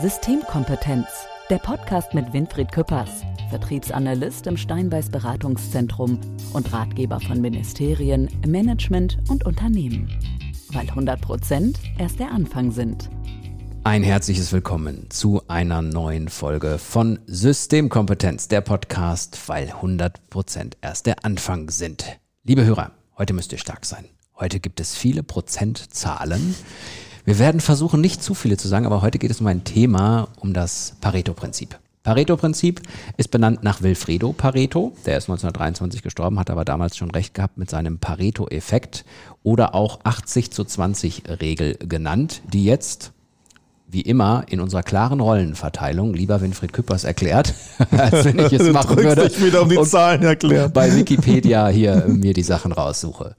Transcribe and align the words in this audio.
Systemkompetenz, 0.00 1.06
der 1.50 1.58
Podcast 1.58 2.14
mit 2.14 2.32
Winfried 2.32 2.72
Küppers, 2.72 3.22
Vertriebsanalyst 3.50 4.46
im 4.46 4.56
Steinbeiß 4.56 5.10
Beratungszentrum 5.10 6.18
und 6.54 6.72
Ratgeber 6.72 7.20
von 7.20 7.38
Ministerien, 7.42 8.30
Management 8.46 9.18
und 9.28 9.44
Unternehmen. 9.44 10.08
Weil 10.72 10.88
100 10.88 11.20
Prozent 11.20 11.80
erst 11.98 12.18
der 12.18 12.30
Anfang 12.30 12.72
sind. 12.72 13.10
Ein 13.84 14.02
herzliches 14.02 14.54
Willkommen 14.54 15.10
zu 15.10 15.42
einer 15.48 15.82
neuen 15.82 16.30
Folge 16.30 16.78
von 16.78 17.18
Systemkompetenz, 17.26 18.48
der 18.48 18.62
Podcast, 18.62 19.38
weil 19.48 19.66
100 19.66 20.30
Prozent 20.30 20.78
erst 20.80 21.04
der 21.04 21.26
Anfang 21.26 21.68
sind. 21.68 22.18
Liebe 22.42 22.64
Hörer, 22.64 22.92
heute 23.18 23.34
müsst 23.34 23.52
ihr 23.52 23.58
stark 23.58 23.84
sein. 23.84 24.06
Heute 24.34 24.60
gibt 24.60 24.80
es 24.80 24.96
viele 24.96 25.22
Prozentzahlen. 25.22 26.54
Wir 27.30 27.38
werden 27.38 27.60
versuchen, 27.60 28.00
nicht 28.00 28.24
zu 28.24 28.34
viele 28.34 28.56
zu 28.56 28.66
sagen, 28.66 28.86
aber 28.86 29.02
heute 29.02 29.20
geht 29.20 29.30
es 29.30 29.40
um 29.40 29.46
ein 29.46 29.62
Thema, 29.62 30.26
um 30.40 30.52
das 30.52 30.96
Pareto-Prinzip. 31.00 31.78
Pareto-Prinzip 32.02 32.80
ist 33.18 33.30
benannt 33.30 33.62
nach 33.62 33.82
Wilfredo 33.82 34.32
Pareto. 34.32 34.96
Der 35.06 35.16
ist 35.16 35.30
1923 35.30 36.02
gestorben, 36.02 36.40
hat 36.40 36.50
aber 36.50 36.64
damals 36.64 36.96
schon 36.96 37.12
recht 37.12 37.34
gehabt 37.34 37.56
mit 37.56 37.70
seinem 37.70 37.98
Pareto-Effekt 37.98 39.04
oder 39.44 39.76
auch 39.76 40.00
80 40.02 40.50
zu 40.50 40.64
20 40.64 41.22
Regel 41.40 41.76
genannt, 41.76 42.42
die 42.52 42.64
jetzt 42.64 43.12
wie 43.92 44.00
immer 44.00 44.44
in 44.48 44.60
unserer 44.60 44.82
klaren 44.82 45.20
Rollenverteilung 45.20 46.14
lieber 46.14 46.40
Winfried 46.40 46.72
Küppers 46.72 47.04
erklärt, 47.04 47.54
als 47.96 48.24
wenn 48.24 48.40
ich 48.40 48.52
es 48.52 48.72
machen 48.72 48.96
würde. 48.96 49.26
Ich 49.26 49.40
wieder 49.40 49.62
um 49.62 49.68
die 49.68 49.80
Zahlen 49.82 50.22
erklären. 50.22 50.72
Bei 50.72 50.94
Wikipedia 50.96 51.68
hier 51.68 52.06
mir 52.08 52.34
die 52.34 52.42
Sachen 52.42 52.72
raussuche. 52.72 53.36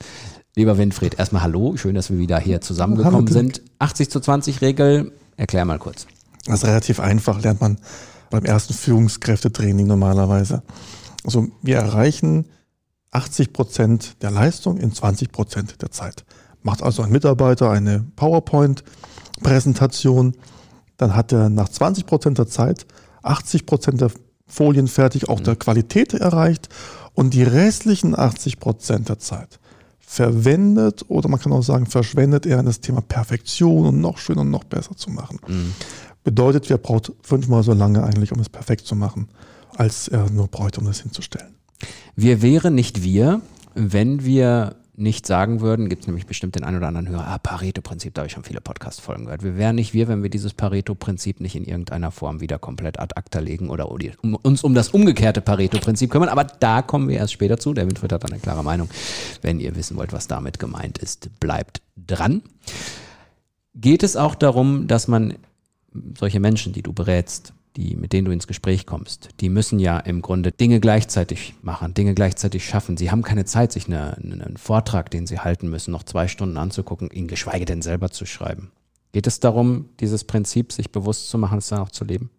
Lieber 0.53 0.77
Winfried, 0.77 1.17
erstmal 1.17 1.43
hallo, 1.43 1.77
schön, 1.77 1.95
dass 1.95 2.09
wir 2.09 2.17
wieder 2.17 2.37
hier 2.37 2.59
zusammengekommen 2.59 3.25
hallo, 3.25 3.31
sind. 3.31 3.61
80 3.79 4.09
zu 4.09 4.19
20 4.19 4.59
Regel, 4.59 5.13
erklär 5.37 5.63
mal 5.63 5.79
kurz. 5.79 6.07
Das 6.45 6.63
ist 6.63 6.65
relativ 6.65 6.99
einfach, 6.99 7.41
lernt 7.41 7.61
man 7.61 7.77
beim 8.29 8.43
ersten 8.43 8.73
Führungskräftetraining 8.73 9.87
normalerweise. 9.87 10.61
Also 11.23 11.47
wir 11.61 11.77
erreichen 11.77 12.47
80 13.11 13.53
Prozent 13.53 14.21
der 14.21 14.31
Leistung 14.31 14.77
in 14.77 14.93
20 14.93 15.31
Prozent 15.31 15.81
der 15.81 15.91
Zeit. 15.91 16.25
Macht 16.63 16.83
also 16.83 17.01
ein 17.01 17.11
Mitarbeiter 17.11 17.71
eine 17.71 18.03
PowerPoint-Präsentation, 18.17 20.35
dann 20.97 21.15
hat 21.15 21.31
er 21.31 21.49
nach 21.49 21.69
20 21.69 22.05
Prozent 22.05 22.39
der 22.39 22.47
Zeit 22.47 22.85
80 23.23 23.65
Prozent 23.65 24.01
der 24.01 24.11
Folien 24.47 24.89
fertig, 24.89 25.29
auch 25.29 25.39
der 25.39 25.55
Qualität 25.55 26.13
erreicht 26.13 26.67
und 27.13 27.33
die 27.33 27.43
restlichen 27.43 28.19
80 28.19 28.59
Prozent 28.59 29.07
der 29.07 29.17
Zeit 29.17 29.60
verwendet 30.11 31.05
oder 31.07 31.29
man 31.29 31.39
kann 31.39 31.53
auch 31.53 31.61
sagen, 31.61 31.85
verschwendet 31.85 32.45
er 32.45 32.59
in 32.59 32.65
das 32.65 32.81
Thema 32.81 32.99
Perfektion 32.99 33.85
und 33.85 34.01
noch 34.01 34.17
schöner 34.17 34.41
und 34.41 34.51
noch 34.51 34.65
besser 34.65 34.93
zu 34.97 35.09
machen. 35.09 35.39
Mhm. 35.47 35.71
Bedeutet, 36.25 36.69
wir 36.69 36.77
braucht 36.77 37.13
fünfmal 37.21 37.63
so 37.63 37.71
lange 37.71 38.03
eigentlich, 38.03 38.33
um 38.33 38.39
es 38.41 38.49
perfekt 38.49 38.85
zu 38.85 38.93
machen, 38.93 39.29
als 39.77 40.09
er 40.09 40.29
nur 40.29 40.49
bräuchte, 40.49 40.81
um 40.81 40.87
es 40.87 40.99
hinzustellen. 40.99 41.55
Wir 42.17 42.41
wären 42.41 42.75
nicht 42.75 43.03
wir, 43.03 43.39
wenn 43.73 44.25
wir 44.25 44.75
nicht 45.01 45.25
sagen 45.25 45.61
würden, 45.61 45.89
gibt 45.89 46.03
es 46.03 46.07
nämlich 46.07 46.27
bestimmt 46.27 46.55
den 46.55 46.63
einen 46.63 46.77
oder 46.77 46.87
anderen 46.87 47.09
Hörer, 47.09 47.27
ah, 47.27 47.37
Pareto-Prinzip, 47.37 48.13
da 48.13 48.21
habe 48.21 48.27
ich 48.27 48.33
schon 48.33 48.43
viele 48.43 48.61
Podcast-Folgen 48.61 49.25
gehört. 49.25 49.43
Wir 49.43 49.57
wären 49.57 49.75
nicht 49.75 49.93
wir, 49.93 50.07
wenn 50.07 50.23
wir 50.23 50.29
dieses 50.29 50.53
Pareto-Prinzip 50.53 51.41
nicht 51.41 51.55
in 51.55 51.65
irgendeiner 51.65 52.11
Form 52.11 52.39
wieder 52.39 52.59
komplett 52.59 52.99
ad 52.99 53.15
acta 53.15 53.39
legen 53.39 53.69
oder 53.69 53.89
uns 53.89 54.63
um 54.63 54.73
das 54.73 54.89
umgekehrte 54.89 55.41
Pareto-Prinzip 55.41 56.11
kümmern. 56.11 56.29
Aber 56.29 56.43
da 56.43 56.81
kommen 56.81 57.09
wir 57.09 57.17
erst 57.17 57.33
später 57.33 57.57
zu. 57.57 57.73
Der 57.73 57.87
Winfried 57.87 58.13
hat 58.13 58.25
eine 58.25 58.39
klare 58.39 58.63
Meinung. 58.63 58.89
Wenn 59.41 59.59
ihr 59.59 59.75
wissen 59.75 59.97
wollt, 59.97 60.13
was 60.13 60.27
damit 60.27 60.59
gemeint 60.59 60.99
ist, 60.99 61.29
bleibt 61.39 61.81
dran. 61.97 62.43
Geht 63.73 64.03
es 64.03 64.15
auch 64.15 64.35
darum, 64.35 64.87
dass 64.87 65.07
man 65.07 65.33
solche 66.17 66.39
Menschen, 66.39 66.73
die 66.73 66.83
du 66.83 66.93
berätst, 66.93 67.53
die, 67.77 67.95
mit 67.95 68.13
denen 68.13 68.25
du 68.25 68.31
ins 68.31 68.47
Gespräch 68.47 68.85
kommst, 68.85 69.29
die 69.39 69.49
müssen 69.49 69.79
ja 69.79 69.97
im 69.97 70.21
Grunde 70.21 70.51
Dinge 70.51 70.79
gleichzeitig 70.79 71.55
machen, 71.61 71.93
Dinge 71.93 72.13
gleichzeitig 72.13 72.65
schaffen. 72.65 72.97
Sie 72.97 73.11
haben 73.11 73.21
keine 73.21 73.45
Zeit, 73.45 73.71
sich 73.71 73.87
eine, 73.87 74.17
einen 74.17 74.57
Vortrag, 74.57 75.09
den 75.09 75.25
sie 75.25 75.39
halten 75.39 75.69
müssen, 75.69 75.91
noch 75.91 76.03
zwei 76.03 76.27
Stunden 76.27 76.57
anzugucken, 76.57 77.09
ihn 77.09 77.27
geschweige 77.27 77.65
denn 77.65 77.81
selber 77.81 78.09
zu 78.09 78.25
schreiben. 78.25 78.71
Geht 79.13 79.27
es 79.27 79.39
darum, 79.39 79.89
dieses 79.99 80.23
Prinzip 80.23 80.71
sich 80.71 80.91
bewusst 80.91 81.29
zu 81.29 81.37
machen, 81.37 81.57
es 81.57 81.67
dann 81.67 81.79
auch 81.79 81.89
zu 81.89 82.05
leben? 82.05 82.29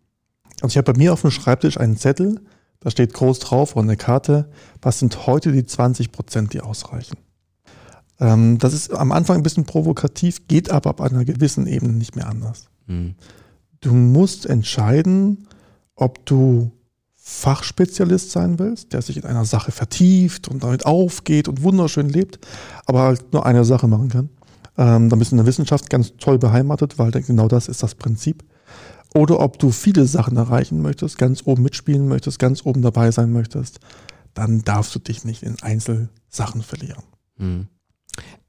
Also 0.61 0.73
ich 0.73 0.77
habe 0.77 0.93
bei 0.93 0.99
mir 0.99 1.13
auf 1.13 1.23
dem 1.23 1.31
Schreibtisch 1.31 1.79
einen 1.79 1.97
Zettel, 1.97 2.41
da 2.81 2.91
steht 2.91 3.15
groß 3.15 3.39
drauf 3.39 3.77
und 3.77 3.85
eine 3.85 3.97
Karte, 3.97 4.51
was 4.81 4.99
sind 4.99 5.27
heute 5.27 5.53
die 5.53 5.65
20 5.65 6.13
Prozent, 6.13 6.53
die 6.53 6.61
ausreichen. 6.61 7.17
Ähm, 8.21 8.59
das 8.59 8.73
ist 8.73 8.93
am 8.93 9.13
Anfang 9.13 9.37
ein 9.37 9.43
bisschen 9.43 9.65
provokativ, 9.65 10.47
geht 10.49 10.71
aber 10.71 10.91
ab 10.91 11.01
einer 11.01 11.25
gewissen 11.25 11.67
Ebene 11.67 11.93
nicht 11.93 12.17
mehr 12.17 12.29
anders. 12.29 12.69
Mhm. 12.87 13.15
Du 13.83 13.93
musst 13.93 14.47
entscheiden, 14.47 15.49
ob 15.97 16.25
du 16.25 16.71
Fachspezialist 17.17 18.31
sein 18.31 18.59
willst, 18.59 18.93
der 18.93 19.03
sich 19.03 19.17
in 19.17 19.25
einer 19.25 19.45
Sache 19.45 19.73
vertieft 19.73 20.49
und 20.49 20.63
damit 20.63 20.87
aufgeht 20.87 21.49
und 21.49 21.63
wunderschön 21.63 22.09
lebt, 22.09 22.39
aber 22.87 23.03
halt 23.03 23.33
nur 23.33 23.45
eine 23.45 23.65
Sache 23.65 23.89
machen 23.89 24.09
kann. 24.09 24.29
Ähm, 24.79 25.09
dann 25.09 25.19
bist 25.19 25.33
du 25.33 25.35
in 25.35 25.39
der 25.39 25.47
Wissenschaft 25.47 25.91
ganz 25.91 26.17
toll 26.17 26.39
beheimatet, 26.39 26.99
weil 26.99 27.11
genau 27.11 27.49
das 27.49 27.69
ist 27.69 27.83
das 27.83 27.97
Prinzip. 27.97 28.45
Oder 29.15 29.41
ob 29.41 29.59
du 29.59 29.71
viele 29.71 30.07
Sachen 30.07 30.37
erreichen 30.37 30.81
möchtest, 30.81 31.19
ganz 31.19 31.43
oben 31.45 31.63
mitspielen 31.65 32.09
möchtest, 32.09 32.39
ganz 32.39 32.65
oben 32.65 32.83
dabei 32.83 33.11
sein 33.11 33.33
möchtest, 33.33 33.81
dann 34.33 34.63
darfst 34.63 34.95
du 34.95 35.01
dich 35.01 35.25
nicht 35.25 35.43
in 35.43 35.61
Einzelsachen 35.61 36.63
verlieren. 36.63 37.03
Hm. 37.37 37.67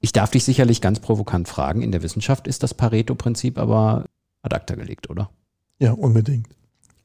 Ich 0.00 0.12
darf 0.12 0.30
dich 0.30 0.44
sicherlich 0.44 0.80
ganz 0.80 1.00
provokant 1.00 1.48
fragen, 1.48 1.82
in 1.82 1.92
der 1.92 2.02
Wissenschaft 2.02 2.46
ist 2.46 2.62
das 2.62 2.74
Pareto-Prinzip 2.74 3.58
aber 3.58 4.04
ad 4.44 4.54
acta 4.54 4.74
gelegt, 4.74 5.10
oder? 5.10 5.30
Ja, 5.78 5.92
unbedingt. 5.92 6.48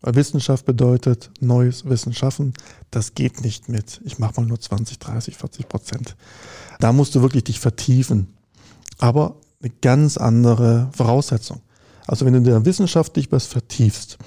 Weil 0.01 0.15
Wissenschaft 0.15 0.65
bedeutet 0.65 1.31
neues 1.39 1.85
Wissen 1.85 2.13
schaffen. 2.13 2.53
Das 2.91 3.15
geht 3.15 3.41
nicht 3.41 3.67
mit, 3.67 4.01
ich 4.05 4.19
mache 4.19 4.39
mal 4.39 4.47
nur 4.47 4.59
20, 4.59 4.99
30, 4.99 5.37
40 5.37 5.67
Prozent. 5.67 6.15
Da 6.79 6.93
musst 6.93 7.15
du 7.15 7.21
wirklich 7.21 7.45
dich 7.45 7.59
vertiefen. 7.59 8.33
Aber 8.97 9.37
eine 9.61 9.71
ganz 9.81 10.17
andere 10.17 10.89
Voraussetzung. 10.93 11.61
Also 12.07 12.25
wenn 12.25 12.33
du 12.33 12.39
in 12.39 12.45
der 12.45 12.65
Wissenschaft 12.65 13.15
dich 13.15 13.31
was 13.31 13.45
vertiefst, 13.45 14.17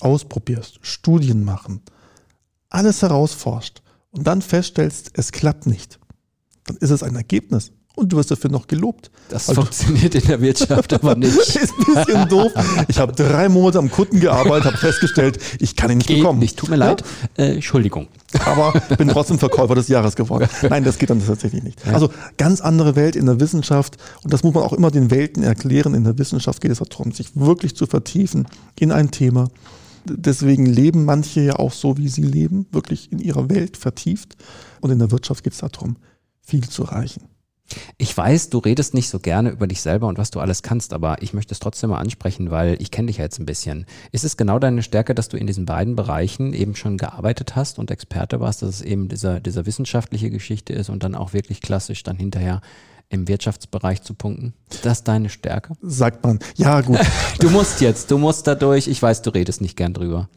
ausprobierst, 0.00 0.78
Studien 0.82 1.44
machen, 1.44 1.80
alles 2.68 3.02
herausforscht 3.02 3.82
und 4.10 4.26
dann 4.26 4.42
feststellst, 4.42 5.12
es 5.14 5.32
klappt 5.32 5.66
nicht, 5.66 5.98
dann 6.64 6.76
ist 6.76 6.90
es 6.90 7.02
ein 7.02 7.16
Ergebnis 7.16 7.72
und 7.94 8.12
du 8.12 8.16
wirst 8.16 8.30
dafür 8.30 8.50
noch 8.50 8.66
gelobt. 8.66 9.10
Das 9.28 9.48
also, 9.48 9.62
funktioniert 9.62 10.14
in 10.14 10.26
der 10.26 10.40
Wirtschaft 10.40 10.92
aber 10.94 11.14
nicht. 11.14 11.36
ist 11.36 11.56
ein 11.56 11.94
bisschen 11.94 12.28
doof. 12.28 12.52
Ich 12.88 12.98
habe 12.98 13.12
drei 13.12 13.48
Monate 13.48 13.78
am 13.78 13.90
Kunden 13.90 14.20
gearbeitet, 14.20 14.66
habe 14.66 14.76
festgestellt, 14.78 15.38
ich 15.58 15.76
kann 15.76 15.90
ihn 15.90 15.98
nicht 15.98 16.06
geht 16.06 16.18
bekommen. 16.18 16.38
Nicht, 16.38 16.58
tut 16.58 16.70
mir 16.70 16.76
ja? 16.76 16.86
leid. 16.86 17.04
Äh, 17.36 17.54
Entschuldigung. 17.54 18.08
Aber 18.46 18.72
bin 18.96 19.08
trotzdem 19.08 19.38
Verkäufer 19.38 19.74
des 19.74 19.88
Jahres 19.88 20.16
geworden. 20.16 20.48
Nein, 20.68 20.84
das 20.84 20.98
geht 20.98 21.10
dann 21.10 21.24
tatsächlich 21.24 21.62
nicht. 21.62 21.86
Also 21.86 22.10
ganz 22.38 22.60
andere 22.60 22.96
Welt 22.96 23.16
in 23.16 23.26
der 23.26 23.40
Wissenschaft. 23.40 23.98
Und 24.24 24.32
das 24.32 24.42
muss 24.42 24.54
man 24.54 24.62
auch 24.62 24.72
immer 24.72 24.90
den 24.90 25.10
Welten 25.10 25.42
erklären. 25.42 25.94
In 25.94 26.04
der 26.04 26.18
Wissenschaft 26.18 26.60
geht 26.60 26.70
es 26.70 26.78
darum, 26.78 27.12
sich 27.12 27.30
wirklich 27.34 27.76
zu 27.76 27.86
vertiefen 27.86 28.46
in 28.78 28.90
ein 28.90 29.10
Thema. 29.10 29.48
Deswegen 30.04 30.66
leben 30.66 31.04
manche 31.04 31.40
ja 31.40 31.56
auch 31.56 31.72
so, 31.72 31.96
wie 31.96 32.08
sie 32.08 32.22
leben, 32.22 32.66
wirklich 32.72 33.12
in 33.12 33.18
ihrer 33.18 33.48
Welt 33.50 33.76
vertieft. 33.76 34.36
Und 34.80 34.90
in 34.90 34.98
der 34.98 35.10
Wirtschaft 35.10 35.44
geht 35.44 35.52
es 35.52 35.60
darum, 35.60 35.96
viel 36.40 36.68
zu 36.68 36.84
erreichen. 36.84 37.22
Ich 37.98 38.16
weiß, 38.16 38.50
du 38.50 38.58
redest 38.58 38.94
nicht 38.94 39.08
so 39.08 39.18
gerne 39.18 39.50
über 39.50 39.66
dich 39.66 39.80
selber 39.80 40.08
und 40.08 40.18
was 40.18 40.30
du 40.30 40.40
alles 40.40 40.62
kannst, 40.62 40.92
aber 40.92 41.22
ich 41.22 41.34
möchte 41.34 41.52
es 41.52 41.60
trotzdem 41.60 41.90
mal 41.90 41.98
ansprechen, 41.98 42.50
weil 42.50 42.76
ich 42.80 42.90
kenne 42.90 43.06
dich 43.06 43.18
ja 43.18 43.24
jetzt 43.24 43.38
ein 43.38 43.46
bisschen. 43.46 43.86
Ist 44.10 44.24
es 44.24 44.36
genau 44.36 44.58
deine 44.58 44.82
Stärke, 44.82 45.14
dass 45.14 45.28
du 45.28 45.36
in 45.36 45.46
diesen 45.46 45.66
beiden 45.66 45.96
Bereichen 45.96 46.52
eben 46.52 46.74
schon 46.74 46.98
gearbeitet 46.98 47.56
hast 47.56 47.78
und 47.78 47.90
Experte 47.90 48.40
warst, 48.40 48.62
dass 48.62 48.68
es 48.70 48.82
eben 48.82 49.08
dieser, 49.08 49.40
dieser 49.40 49.66
wissenschaftliche 49.66 50.30
Geschichte 50.30 50.72
ist 50.72 50.88
und 50.88 51.02
dann 51.02 51.14
auch 51.14 51.32
wirklich 51.32 51.60
klassisch 51.60 52.02
dann 52.02 52.16
hinterher 52.16 52.60
im 53.12 53.28
Wirtschaftsbereich 53.28 54.02
zu 54.02 54.14
punkten? 54.14 54.54
Ist 54.70 54.84
das 54.84 55.04
deine 55.04 55.28
Stärke? 55.28 55.74
Sagt 55.82 56.24
man. 56.24 56.38
Ja, 56.56 56.80
gut. 56.80 56.98
du 57.40 57.50
musst 57.50 57.80
jetzt, 57.80 58.10
du 58.10 58.18
musst 58.18 58.46
dadurch. 58.46 58.88
Ich 58.88 59.00
weiß, 59.02 59.22
du 59.22 59.30
redest 59.30 59.60
nicht 59.60 59.76
gern 59.76 59.92
drüber. 59.92 60.28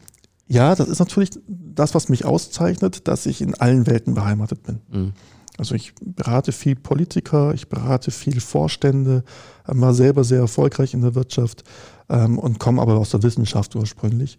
Ja, 0.47 0.75
das 0.75 0.89
ist 0.89 0.99
natürlich 0.99 1.31
das, 1.47 1.95
was 1.95 2.09
mich 2.09 2.25
auszeichnet, 2.25 3.07
dass 3.07 3.25
ich 3.25 3.41
in 3.41 3.55
allen 3.55 3.87
Welten 3.87 4.13
beheimatet 4.13 4.63
bin. 4.63 4.81
Mhm. 4.91 5.13
Also 5.57 5.75
ich 5.75 5.93
berate 6.01 6.51
viel 6.51 6.75
Politiker, 6.75 7.53
ich 7.53 7.69
berate 7.69 8.11
viel 8.11 8.41
Vorstände, 8.41 9.23
war 9.65 9.93
selber 9.93 10.23
sehr 10.23 10.39
erfolgreich 10.39 10.93
in 10.93 11.01
der 11.01 11.15
Wirtschaft 11.15 11.63
ähm, 12.09 12.37
und 12.37 12.59
komme 12.59 12.81
aber 12.81 12.97
aus 12.97 13.11
der 13.11 13.23
Wissenschaft 13.23 13.75
ursprünglich. 13.75 14.37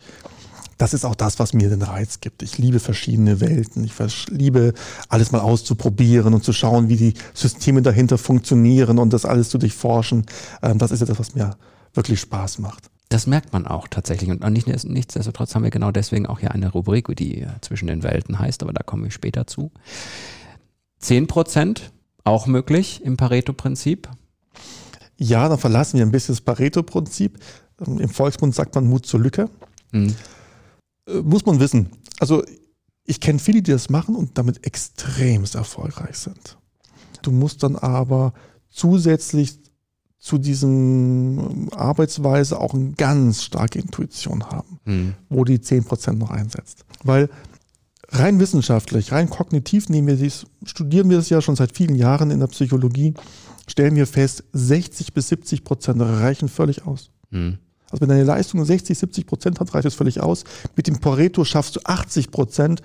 Das 0.78 0.92
ist 0.92 1.06
auch 1.06 1.14
das, 1.14 1.38
was 1.38 1.54
mir 1.54 1.70
den 1.70 1.80
Reiz 1.80 2.20
gibt. 2.20 2.42
Ich 2.42 2.58
liebe 2.58 2.80
verschiedene 2.80 3.40
Welten. 3.40 3.82
Ich 3.84 3.94
liebe 4.28 4.74
alles 5.08 5.32
mal 5.32 5.40
auszuprobieren 5.40 6.34
und 6.34 6.44
zu 6.44 6.52
schauen, 6.52 6.90
wie 6.90 6.96
die 6.96 7.14
Systeme 7.32 7.80
dahinter 7.80 8.18
funktionieren 8.18 8.98
und 8.98 9.12
das 9.12 9.24
alles 9.24 9.48
zu 9.48 9.56
durchforschen. 9.56 10.26
Ähm, 10.62 10.78
das 10.78 10.90
ist 10.90 11.00
ja 11.00 11.06
das, 11.06 11.18
was 11.18 11.34
mir 11.34 11.56
wirklich 11.94 12.20
Spaß 12.20 12.58
macht. 12.58 12.90
Das 13.08 13.26
merkt 13.26 13.52
man 13.52 13.66
auch 13.66 13.88
tatsächlich. 13.88 14.28
Und 14.28 14.42
nicht, 14.52 14.66
nichtsdestotrotz 14.66 15.54
haben 15.54 15.62
wir 15.62 15.70
genau 15.70 15.92
deswegen 15.92 16.26
auch 16.26 16.40
hier 16.40 16.50
eine 16.50 16.70
Rubrik, 16.70 17.14
die 17.16 17.46
zwischen 17.62 17.86
den 17.86 18.02
Welten 18.02 18.38
heißt, 18.38 18.62
aber 18.62 18.72
da 18.72 18.82
kommen 18.82 19.04
wir 19.04 19.12
später 19.12 19.46
zu. 19.46 19.70
10 20.98 21.26
Prozent, 21.26 21.92
auch 22.24 22.46
möglich 22.46 23.02
im 23.04 23.16
Pareto-Prinzip? 23.16 24.08
Ja, 25.18 25.48
dann 25.48 25.58
verlassen 25.58 25.98
wir 25.98 26.06
ein 26.06 26.12
bisschen 26.12 26.34
das 26.34 26.42
Pareto-Prinzip. 26.42 27.38
Ähm, 27.86 28.00
Im 28.00 28.08
Volksmund 28.08 28.54
sagt 28.54 28.74
man 28.74 28.86
Mut 28.86 29.06
zur 29.06 29.20
Lücke. 29.20 29.48
Mhm. 29.92 30.14
Äh, 31.08 31.22
muss 31.22 31.46
man 31.46 31.60
wissen. 31.60 31.90
Also 32.18 32.44
ich 33.04 33.20
kenne 33.20 33.38
viele, 33.38 33.62
die 33.62 33.70
das 33.70 33.88
machen 33.88 34.16
und 34.16 34.36
damit 34.36 34.66
extremst 34.66 35.54
erfolgreich 35.54 36.18
sind. 36.18 36.58
Du 37.22 37.30
musst 37.30 37.62
dann 37.62 37.76
aber 37.76 38.34
zusätzlich 38.68 39.58
zu 40.18 40.38
diesem 40.38 41.38
ähm, 41.38 41.68
Arbeitsweise 41.72 42.60
auch 42.60 42.74
eine 42.74 42.92
ganz 42.92 43.44
starke 43.44 43.78
Intuition 43.78 44.44
haben, 44.44 44.80
mhm. 44.84 45.14
wo 45.28 45.44
die 45.44 45.58
10% 45.58 46.14
noch 46.14 46.30
einsetzt. 46.30 46.84
Weil 47.04 47.28
rein 48.10 48.40
wissenschaftlich, 48.40 49.12
rein 49.12 49.30
kognitiv 49.30 49.88
nehmen 49.88 50.08
wir 50.08 50.16
dies, 50.16 50.46
studieren 50.64 51.10
wir 51.10 51.18
es 51.18 51.28
ja 51.28 51.40
schon 51.40 51.56
seit 51.56 51.76
vielen 51.76 51.96
Jahren 51.96 52.30
in 52.30 52.40
der 52.40 52.46
Psychologie, 52.46 53.14
stellen 53.66 53.96
wir 53.96 54.06
fest, 54.06 54.44
60 54.52 55.12
bis 55.12 55.28
70 55.28 55.64
Prozent 55.64 56.00
reichen 56.00 56.48
völlig 56.48 56.86
aus. 56.86 57.10
Mhm. 57.30 57.58
Also 57.90 58.00
wenn 58.00 58.08
deine 58.08 58.24
Leistung 58.24 58.64
60, 58.64 58.98
70 58.98 59.26
Prozent 59.26 59.60
hat, 59.60 59.72
reicht 59.74 59.86
es 59.86 59.94
völlig 59.94 60.20
aus. 60.20 60.44
Mit 60.74 60.86
dem 60.86 60.98
Pareto 60.98 61.44
schaffst 61.44 61.76
du 61.76 61.80
80 61.84 62.30
Prozent, 62.30 62.82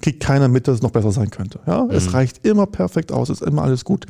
kriegt 0.00 0.20
keiner 0.20 0.48
mit, 0.48 0.68
dass 0.68 0.76
es 0.76 0.82
noch 0.82 0.92
besser 0.92 1.10
sein 1.10 1.30
könnte. 1.30 1.60
Ja? 1.66 1.84
Mhm. 1.84 1.90
Es 1.90 2.12
reicht 2.12 2.46
immer 2.46 2.66
perfekt 2.66 3.12
aus, 3.12 3.30
ist 3.30 3.42
immer 3.42 3.62
alles 3.62 3.84
gut. 3.84 4.06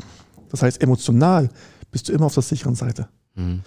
Das 0.51 0.63
heißt, 0.63 0.83
emotional 0.83 1.49
bist 1.91 2.09
du 2.09 2.13
immer 2.13 2.27
auf 2.27 2.35
der 2.35 2.43
sicheren 2.43 2.75
Seite. 2.75 3.09
Mhm. 3.35 3.63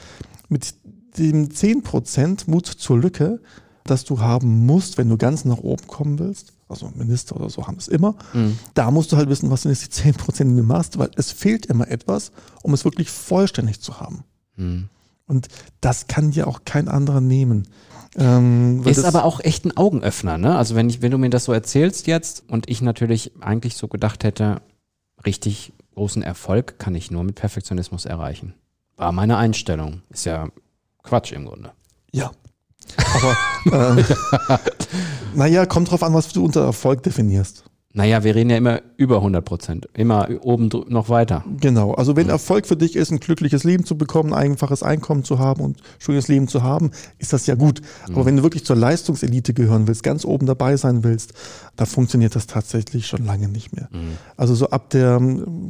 Mit 0.49 0.75
dem 1.17 1.49
10% 1.49 2.49
Mut 2.49 2.67
zur 2.67 2.99
Lücke, 2.99 3.39
das 3.85 4.03
du 4.03 4.19
haben 4.19 4.65
musst, 4.65 4.97
wenn 4.97 5.09
du 5.09 5.17
ganz 5.17 5.45
nach 5.45 5.57
oben 5.57 5.87
kommen 5.87 6.19
willst, 6.19 6.53
also 6.71 6.91
Minister 6.95 7.35
oder 7.35 7.49
so 7.49 7.67
haben 7.67 7.77
es 7.77 7.87
immer, 7.87 8.15
mhm. 8.33 8.57
da 8.73 8.89
musst 8.91 9.11
du 9.11 9.17
halt 9.17 9.29
wissen, 9.29 9.49
was 9.51 9.63
sind 9.63 9.71
jetzt 9.71 10.03
die 10.03 10.11
10%, 10.11 10.37
die 10.49 10.55
du 10.55 10.63
machst, 10.63 10.97
weil 10.97 11.11
es 11.15 11.31
fehlt 11.31 11.67
immer 11.67 11.87
etwas, 11.87 12.31
um 12.63 12.73
es 12.73 12.85
wirklich 12.85 13.09
vollständig 13.09 13.81
zu 13.81 13.99
haben. 13.99 14.23
Mhm. 14.55 14.89
Und 15.27 15.47
das 15.79 16.07
kann 16.07 16.31
dir 16.31 16.47
auch 16.47 16.61
kein 16.65 16.87
anderer 16.87 17.21
nehmen. 17.21 17.67
Ähm, 18.17 18.83
ist 18.85 19.05
aber 19.05 19.23
auch 19.23 19.39
echt 19.39 19.65
ein 19.65 19.77
Augenöffner, 19.77 20.37
ne? 20.37 20.57
Also 20.57 20.75
wenn 20.75 20.89
ich, 20.89 21.01
wenn 21.01 21.11
du 21.11 21.17
mir 21.17 21.29
das 21.29 21.45
so 21.45 21.53
erzählst 21.53 22.07
jetzt 22.07 22.43
und 22.49 22.69
ich 22.69 22.81
natürlich 22.81 23.31
eigentlich 23.39 23.77
so 23.77 23.87
gedacht 23.87 24.25
hätte, 24.25 24.61
richtig 25.25 25.71
großen 25.95 26.21
Erfolg 26.21 26.79
kann 26.79 26.95
ich 26.95 27.11
nur 27.11 27.23
mit 27.23 27.35
Perfektionismus 27.35 28.05
erreichen. 28.05 28.53
War 28.97 29.11
meine 29.11 29.37
Einstellung. 29.37 30.01
Ist 30.09 30.25
ja 30.25 30.49
Quatsch 31.03 31.31
im 31.31 31.45
Grunde. 31.45 31.71
Ja. 32.11 32.31
Aber 33.13 33.97
äh, 33.97 34.03
naja, 35.35 35.65
kommt 35.65 35.91
drauf 35.91 36.03
an, 36.03 36.13
was 36.13 36.31
du 36.33 36.43
unter 36.43 36.63
Erfolg 36.63 37.03
definierst. 37.03 37.63
Naja, 37.93 38.23
wir 38.23 38.35
reden 38.35 38.49
ja 38.49 38.57
immer 38.57 38.81
über 38.95 39.17
100 39.17 39.43
Prozent, 39.43 39.89
immer 39.93 40.29
oben 40.41 40.69
noch 40.87 41.09
weiter. 41.09 41.43
Genau, 41.59 41.93
also 41.93 42.15
wenn 42.15 42.29
Erfolg 42.29 42.65
für 42.65 42.77
dich 42.77 42.95
ist, 42.95 43.11
ein 43.11 43.19
glückliches 43.19 43.65
Leben 43.65 43.83
zu 43.83 43.97
bekommen, 43.97 44.33
ein 44.33 44.51
einfaches 44.51 44.81
Einkommen 44.81 45.25
zu 45.25 45.39
haben 45.39 45.61
und 45.61 45.77
ein 45.77 45.83
schönes 45.99 46.29
Leben 46.29 46.47
zu 46.47 46.63
haben, 46.63 46.91
ist 47.19 47.33
das 47.33 47.47
ja 47.47 47.55
gut. 47.55 47.81
Mhm. 48.07 48.15
Aber 48.15 48.25
wenn 48.25 48.37
du 48.37 48.43
wirklich 48.43 48.63
zur 48.63 48.77
Leistungselite 48.77 49.53
gehören 49.53 49.87
willst, 49.87 50.03
ganz 50.03 50.23
oben 50.23 50.45
dabei 50.45 50.77
sein 50.77 51.03
willst, 51.03 51.33
da 51.75 51.85
funktioniert 51.85 52.35
das 52.35 52.47
tatsächlich 52.47 53.07
schon 53.07 53.25
lange 53.25 53.49
nicht 53.49 53.75
mehr. 53.75 53.89
Mhm. 53.91 54.17
Also 54.37 54.55
so 54.55 54.69
ab 54.69 54.89
der, 54.91 55.19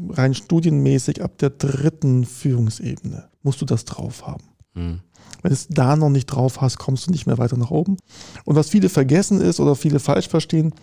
rein 0.09 0.35
studienmäßig, 0.35 1.23
ab 1.23 1.39
der 1.39 1.49
dritten 1.49 2.25
Führungsebene 2.25 3.29
musst 3.41 3.61
du 3.61 3.65
das 3.65 3.85
drauf 3.85 4.27
haben. 4.27 4.43
Mhm. 4.73 4.99
Wenn 5.41 5.49
du 5.49 5.53
es 5.53 5.67
da 5.69 5.95
noch 5.95 6.09
nicht 6.09 6.27
drauf 6.27 6.61
hast, 6.61 6.77
kommst 6.77 7.07
du 7.07 7.11
nicht 7.11 7.25
mehr 7.25 7.37
weiter 7.37 7.57
nach 7.57 7.71
oben. 7.71 7.97
Und 8.45 8.55
was 8.55 8.69
viele 8.69 8.89
vergessen 8.89 9.41
ist 9.41 9.59
oder 9.59 9.75
viele 9.75 9.99
falsch 9.99 10.27
verstehen, 10.27 10.73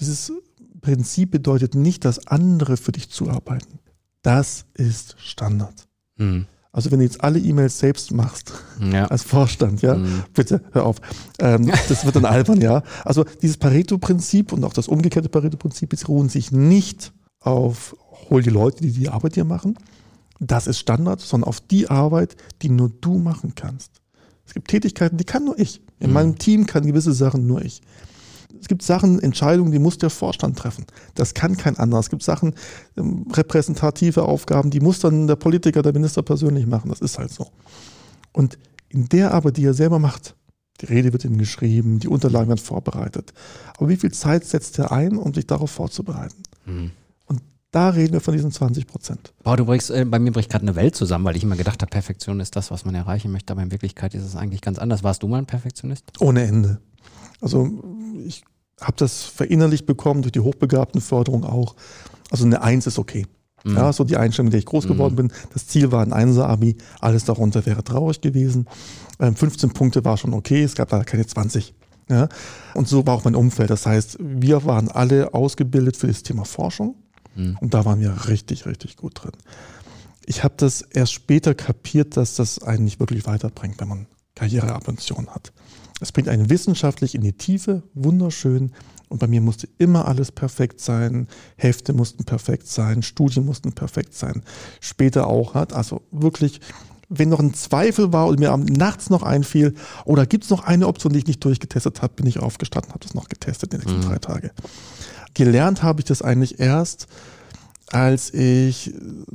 ist 0.00 0.32
Prinzip 0.80 1.30
bedeutet 1.30 1.74
nicht, 1.74 2.04
dass 2.04 2.26
andere 2.26 2.76
für 2.76 2.92
dich 2.92 3.10
zuarbeiten. 3.10 3.78
Das 4.22 4.64
ist 4.74 5.16
Standard. 5.18 5.88
Mhm. 6.16 6.46
Also 6.70 6.90
wenn 6.90 6.98
du 6.98 7.04
jetzt 7.04 7.22
alle 7.24 7.38
E-Mails 7.38 7.78
selbst 7.78 8.12
machst, 8.12 8.52
ja. 8.80 9.04
als 9.10 9.22
Vorstand, 9.22 9.82
ja, 9.82 9.96
mhm. 9.96 10.24
bitte 10.34 10.62
hör 10.72 10.86
auf. 10.86 10.96
Ähm, 11.40 11.70
das 11.88 12.04
wird 12.04 12.16
dann 12.16 12.24
albern, 12.26 12.60
ja. 12.60 12.82
Also 13.04 13.24
dieses 13.42 13.56
Pareto-Prinzip 13.56 14.52
und 14.52 14.64
auch 14.64 14.72
das 14.72 14.88
umgekehrte 14.88 15.28
Pareto-Prinzip 15.28 15.94
ruhen 16.08 16.28
sich 16.28 16.52
nicht 16.52 17.12
auf, 17.40 17.96
hol 18.30 18.42
die 18.42 18.50
Leute, 18.50 18.82
die 18.82 18.92
die 18.92 19.08
Arbeit 19.08 19.36
dir 19.36 19.44
machen. 19.44 19.78
Das 20.40 20.66
ist 20.66 20.78
Standard, 20.78 21.20
sondern 21.20 21.48
auf 21.48 21.60
die 21.60 21.88
Arbeit, 21.88 22.36
die 22.62 22.68
nur 22.68 22.90
du 23.00 23.18
machen 23.18 23.54
kannst. 23.54 23.90
Es 24.46 24.54
gibt 24.54 24.68
Tätigkeiten, 24.68 25.16
die 25.16 25.24
kann 25.24 25.44
nur 25.44 25.58
ich. 25.58 25.82
In 25.98 26.08
mhm. 26.08 26.14
meinem 26.14 26.38
Team 26.38 26.66
kann 26.66 26.86
gewisse 26.86 27.12
Sachen 27.12 27.46
nur 27.46 27.62
ich 27.62 27.82
es 28.60 28.68
gibt 28.68 28.82
Sachen, 28.82 29.20
Entscheidungen, 29.20 29.72
die 29.72 29.78
muss 29.78 29.98
der 29.98 30.10
Vorstand 30.10 30.58
treffen. 30.58 30.86
Das 31.14 31.34
kann 31.34 31.56
kein 31.56 31.76
anderer. 31.76 32.00
Es 32.00 32.10
gibt 32.10 32.22
Sachen, 32.22 32.54
ähm, 32.96 33.26
repräsentative 33.32 34.22
Aufgaben, 34.22 34.70
die 34.70 34.80
muss 34.80 35.00
dann 35.00 35.26
der 35.26 35.36
Politiker, 35.36 35.82
der 35.82 35.92
Minister 35.92 36.22
persönlich 36.22 36.66
machen. 36.66 36.88
Das 36.90 37.00
ist 37.00 37.18
halt 37.18 37.30
so. 37.30 37.50
Und 38.32 38.58
in 38.88 39.08
der 39.08 39.34
Arbeit, 39.34 39.56
die 39.56 39.64
er 39.64 39.74
selber 39.74 39.98
macht, 39.98 40.34
die 40.80 40.86
Rede 40.86 41.12
wird 41.12 41.24
ihm 41.24 41.38
geschrieben, 41.38 41.98
die 41.98 42.08
Unterlagen 42.08 42.48
werden 42.48 42.60
vorbereitet. 42.60 43.32
Aber 43.76 43.88
wie 43.88 43.96
viel 43.96 44.12
Zeit 44.12 44.44
setzt 44.44 44.78
er 44.78 44.92
ein, 44.92 45.16
um 45.16 45.34
sich 45.34 45.46
darauf 45.46 45.70
vorzubereiten? 45.70 46.42
Mhm. 46.64 46.90
Da 47.70 47.90
reden 47.90 48.14
wir 48.14 48.20
von 48.20 48.34
diesen 48.34 48.50
20 48.50 48.86
Prozent. 48.86 49.34
Boah, 49.42 49.56
du 49.56 49.66
brichst, 49.66 49.90
äh, 49.90 50.04
bei 50.06 50.18
mir 50.18 50.32
bricht 50.32 50.50
gerade 50.50 50.62
eine 50.62 50.74
Welt 50.74 50.96
zusammen, 50.96 51.26
weil 51.26 51.36
ich 51.36 51.42
immer 51.42 51.56
gedacht 51.56 51.82
habe, 51.82 51.90
Perfektion 51.90 52.40
ist 52.40 52.56
das, 52.56 52.70
was 52.70 52.86
man 52.86 52.94
erreichen 52.94 53.30
möchte, 53.30 53.52
aber 53.52 53.62
in 53.62 53.70
Wirklichkeit 53.70 54.14
ist 54.14 54.24
es 54.24 54.36
eigentlich 54.36 54.62
ganz 54.62 54.78
anders. 54.78 55.04
Warst 55.04 55.22
du 55.22 55.28
mal 55.28 55.38
ein 55.38 55.46
Perfektionist? 55.46 56.04
Ohne 56.20 56.44
Ende. 56.44 56.80
Also 57.40 57.68
ich 58.24 58.42
habe 58.80 58.94
das 58.96 59.24
verinnerlicht 59.24 59.84
bekommen 59.84 60.22
durch 60.22 60.32
die 60.32 60.40
Hochbegabtenförderung 60.40 61.44
auch. 61.44 61.76
Also 62.30 62.46
eine 62.46 62.62
Eins 62.62 62.86
ist 62.86 62.98
okay. 62.98 63.26
Mhm. 63.64 63.76
Ja, 63.76 63.92
so 63.92 64.04
die 64.04 64.16
Einstellung, 64.16 64.46
mit 64.46 64.54
der 64.54 64.60
ich 64.60 64.66
groß 64.66 64.84
mhm. 64.84 64.92
geworden 64.92 65.16
bin. 65.16 65.32
Das 65.52 65.66
Ziel 65.66 65.92
war 65.92 66.02
ein 66.02 66.12
Einser-Abi. 66.12 66.76
Alles 67.00 67.24
darunter 67.24 67.66
wäre 67.66 67.84
traurig 67.84 68.20
gewesen. 68.20 68.66
Ähm, 69.20 69.34
15 69.34 69.70
Punkte 69.70 70.04
war 70.04 70.16
schon 70.16 70.32
okay. 70.32 70.62
Es 70.62 70.74
gab 70.74 70.88
da 70.88 71.04
keine 71.04 71.26
20. 71.26 71.74
Ja? 72.08 72.28
Und 72.74 72.88
so 72.88 73.06
war 73.06 73.14
auch 73.14 73.24
mein 73.24 73.34
Umfeld. 73.34 73.70
Das 73.70 73.84
heißt, 73.84 74.18
wir 74.20 74.64
waren 74.64 74.88
alle 74.88 75.34
ausgebildet 75.34 75.96
für 75.96 76.06
das 76.06 76.22
Thema 76.22 76.44
Forschung. 76.44 76.94
Mhm. 77.38 77.56
Und 77.60 77.74
da 77.74 77.84
waren 77.84 78.00
wir 78.00 78.28
richtig, 78.28 78.66
richtig 78.66 78.96
gut 78.96 79.22
drin. 79.22 79.32
Ich 80.26 80.44
habe 80.44 80.54
das 80.58 80.82
erst 80.82 81.14
später 81.14 81.54
kapiert, 81.54 82.16
dass 82.16 82.34
das 82.34 82.62
einen 82.62 82.84
nicht 82.84 83.00
wirklich 83.00 83.26
weiterbringt, 83.26 83.80
wenn 83.80 83.88
man 83.88 84.06
Karriereambitionen 84.34 85.30
hat. 85.30 85.52
Es 86.00 86.12
bringt 86.12 86.28
einen 86.28 86.50
wissenschaftlich 86.50 87.14
in 87.14 87.22
die 87.22 87.32
Tiefe, 87.32 87.82
wunderschön. 87.94 88.72
Und 89.08 89.20
bei 89.20 89.26
mir 89.26 89.40
musste 89.40 89.68
immer 89.78 90.06
alles 90.06 90.30
perfekt 90.30 90.80
sein. 90.80 91.28
Hefte 91.56 91.92
mussten 91.92 92.24
perfekt 92.24 92.68
sein, 92.68 93.02
Studien 93.02 93.46
mussten 93.46 93.72
perfekt 93.72 94.14
sein. 94.14 94.42
Später 94.80 95.26
auch 95.26 95.54
hat, 95.54 95.72
also 95.72 96.02
wirklich, 96.10 96.60
wenn 97.08 97.30
noch 97.30 97.40
ein 97.40 97.54
Zweifel 97.54 98.12
war 98.12 98.26
und 98.26 98.38
mir 98.38 98.52
am 98.52 98.64
nachts 98.64 99.08
noch 99.08 99.22
einfiel, 99.22 99.74
oder 100.04 100.26
gibt 100.26 100.44
es 100.44 100.50
noch 100.50 100.64
eine 100.64 100.86
Option, 100.86 101.14
die 101.14 101.20
ich 101.20 101.26
nicht 101.26 101.42
durchgetestet 101.42 102.02
habe, 102.02 102.14
bin 102.14 102.26
ich 102.26 102.38
aufgestanden, 102.38 102.90
habe 102.90 103.04
das 103.04 103.14
noch 103.14 103.28
getestet 103.28 103.72
in 103.72 103.80
den 103.80 103.86
nächsten 103.86 104.06
mhm. 104.06 104.12
drei 104.12 104.18
Tage. 104.18 104.50
Gelernt 105.34 105.82
habe 105.82 106.00
ich 106.00 106.06
das 106.06 106.22
eigentlich 106.22 106.60
erst, 106.60 107.06
als 107.90 108.32
ich 108.34 108.92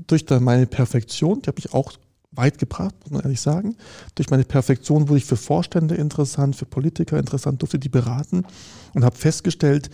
durch 0.07 0.25
meine 0.29 0.67
Perfektion, 0.67 1.41
die 1.41 1.47
habe 1.47 1.59
ich 1.59 1.73
auch 1.73 1.93
weit 2.31 2.57
gebracht, 2.57 2.95
muss 3.03 3.11
man 3.11 3.21
ehrlich 3.21 3.41
sagen. 3.41 3.75
Durch 4.15 4.29
meine 4.29 4.43
Perfektion 4.43 5.07
wurde 5.07 5.19
ich 5.19 5.25
für 5.25 5.37
Vorstände 5.37 5.95
interessant, 5.95 6.55
für 6.55 6.65
Politiker 6.65 7.17
interessant, 7.17 7.61
durfte 7.61 7.79
die 7.79 7.89
beraten 7.89 8.45
und 8.93 9.03
habe 9.03 9.15
festgestellt, 9.15 9.89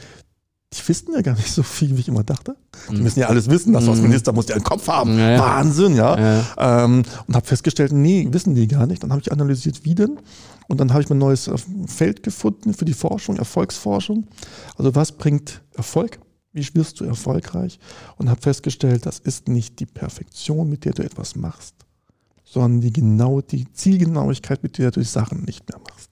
die 0.73 0.87
wissen 0.87 1.13
ja 1.13 1.21
gar 1.21 1.35
nicht 1.35 1.51
so 1.51 1.63
viel, 1.63 1.95
wie 1.95 2.01
ich 2.01 2.07
immer 2.07 2.23
dachte. 2.23 2.55
Die 2.89 2.97
mhm. 2.97 3.03
müssen 3.03 3.19
ja 3.19 3.27
alles 3.27 3.49
wissen, 3.49 3.73
das 3.73 3.87
als 3.87 3.97
mhm. 3.97 4.03
Minister 4.03 4.33
muss 4.33 4.47
ja 4.47 4.55
einen 4.55 4.63
Kopf 4.63 4.87
haben. 4.87 5.17
Ja, 5.17 5.31
ja. 5.31 5.39
Wahnsinn, 5.39 5.95
ja. 5.95 6.19
ja. 6.19 6.83
Ähm, 6.85 7.03
und 7.25 7.35
habe 7.35 7.45
festgestellt, 7.45 7.91
nee, 7.91 8.27
wissen 8.29 8.53
die 8.53 8.67
gar 8.67 8.85
nicht. 8.85 9.01
Dann 9.01 9.11
habe 9.11 9.21
ich 9.21 9.31
analysiert, 9.31 9.83
wie 9.83 9.95
denn. 9.95 10.19
Und 10.67 10.79
dann 10.79 10.91
habe 10.91 11.01
ich 11.01 11.09
mein 11.09 11.17
neues 11.17 11.47
äh, 11.47 11.55
Feld 11.87 12.21
gefunden 12.21 12.75
für 12.75 12.85
die 12.85 12.93
Forschung, 12.93 13.37
Erfolgsforschung. 13.37 14.27
Also 14.77 14.93
was 14.93 15.11
bringt 15.11 15.61
Erfolg? 15.75 16.19
Wie 16.53 16.67
wirst 16.75 16.99
du 16.99 17.05
erfolgreich? 17.05 17.79
Und 18.17 18.29
habe 18.29 18.41
festgestellt, 18.41 19.07
das 19.07 19.17
ist 19.17 19.47
nicht 19.47 19.79
die 19.79 19.87
Perfektion, 19.87 20.69
mit 20.69 20.85
der 20.85 20.93
du 20.93 21.03
etwas 21.03 21.35
machst, 21.35 21.73
sondern 22.43 22.81
die, 22.81 22.93
genau, 22.93 23.41
die 23.41 23.71
Zielgenauigkeit, 23.73 24.61
mit 24.61 24.77
der 24.77 24.91
du 24.91 24.99
die 24.99 25.05
Sachen 25.05 25.43
nicht 25.45 25.67
mehr 25.67 25.79
machst. 25.79 26.09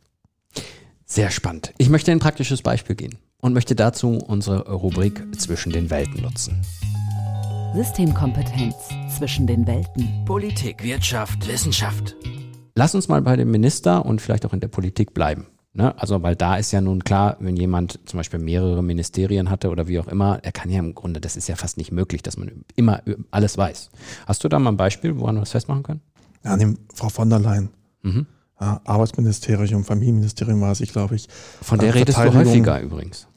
Sehr 1.05 1.29
spannend. 1.29 1.73
Ich 1.77 1.89
möchte 1.89 2.11
ein 2.11 2.19
praktisches 2.19 2.63
Beispiel 2.63 2.95
gehen 2.95 3.17
und 3.41 3.53
möchte 3.53 3.75
dazu 3.75 4.17
unsere 4.17 4.69
Rubrik 4.71 5.23
Zwischen 5.37 5.71
den 5.71 5.89
Welten 5.89 6.21
nutzen. 6.21 6.61
Systemkompetenz 7.75 8.75
zwischen 9.15 9.45
den 9.45 9.67
Welten. 9.67 10.25
Politik, 10.25 10.83
Wirtschaft, 10.83 11.47
Wissenschaft. 11.47 12.15
Lass 12.75 12.95
uns 12.95 13.07
mal 13.07 13.21
bei 13.21 13.35
dem 13.35 13.51
Minister 13.51 14.05
und 14.05 14.21
vielleicht 14.21 14.45
auch 14.45 14.53
in 14.53 14.59
der 14.59 14.67
Politik 14.67 15.13
bleiben. 15.13 15.47
Ne? 15.73 15.93
Also, 15.99 16.23
weil 16.23 16.35
da 16.35 16.57
ist 16.57 16.71
ja 16.71 16.81
nun 16.81 17.03
klar, 17.03 17.37
wenn 17.39 17.55
jemand 17.55 17.99
zum 18.05 18.17
Beispiel 18.17 18.39
mehrere 18.39 18.83
Ministerien 18.83 19.51
hatte 19.51 19.69
oder 19.69 19.87
wie 19.87 19.99
auch 19.99 20.07
immer, 20.07 20.39
er 20.41 20.51
kann 20.51 20.71
ja 20.71 20.79
im 20.79 20.95
Grunde, 20.95 21.21
das 21.21 21.37
ist 21.37 21.47
ja 21.47 21.55
fast 21.55 21.77
nicht 21.77 21.91
möglich, 21.91 22.23
dass 22.23 22.37
man 22.37 22.63
immer 22.75 23.03
alles 23.29 23.57
weiß. 23.57 23.91
Hast 24.25 24.43
du 24.43 24.49
da 24.49 24.57
mal 24.57 24.71
ein 24.71 24.77
Beispiel, 24.77 25.19
woran 25.19 25.35
wir 25.35 25.41
das 25.41 25.51
festmachen 25.51 25.83
können? 25.83 26.01
Ja, 26.43 26.57
nehmen 26.57 26.79
Frau 26.93 27.09
von 27.09 27.29
der 27.29 27.39
Leyen. 27.39 27.69
Mhm. 28.01 28.25
Arbeitsministerium, 28.57 29.83
Familienministerium 29.83 30.61
war 30.61 30.71
es, 30.71 30.81
ich 30.81 30.91
glaube 30.91 31.15
ich. 31.15 31.27
Von 31.61 31.79
der 31.79 31.89
äh, 31.89 31.99
redest 31.99 32.17
du 32.17 32.33
häufiger 32.33 32.81
übrigens. 32.81 33.27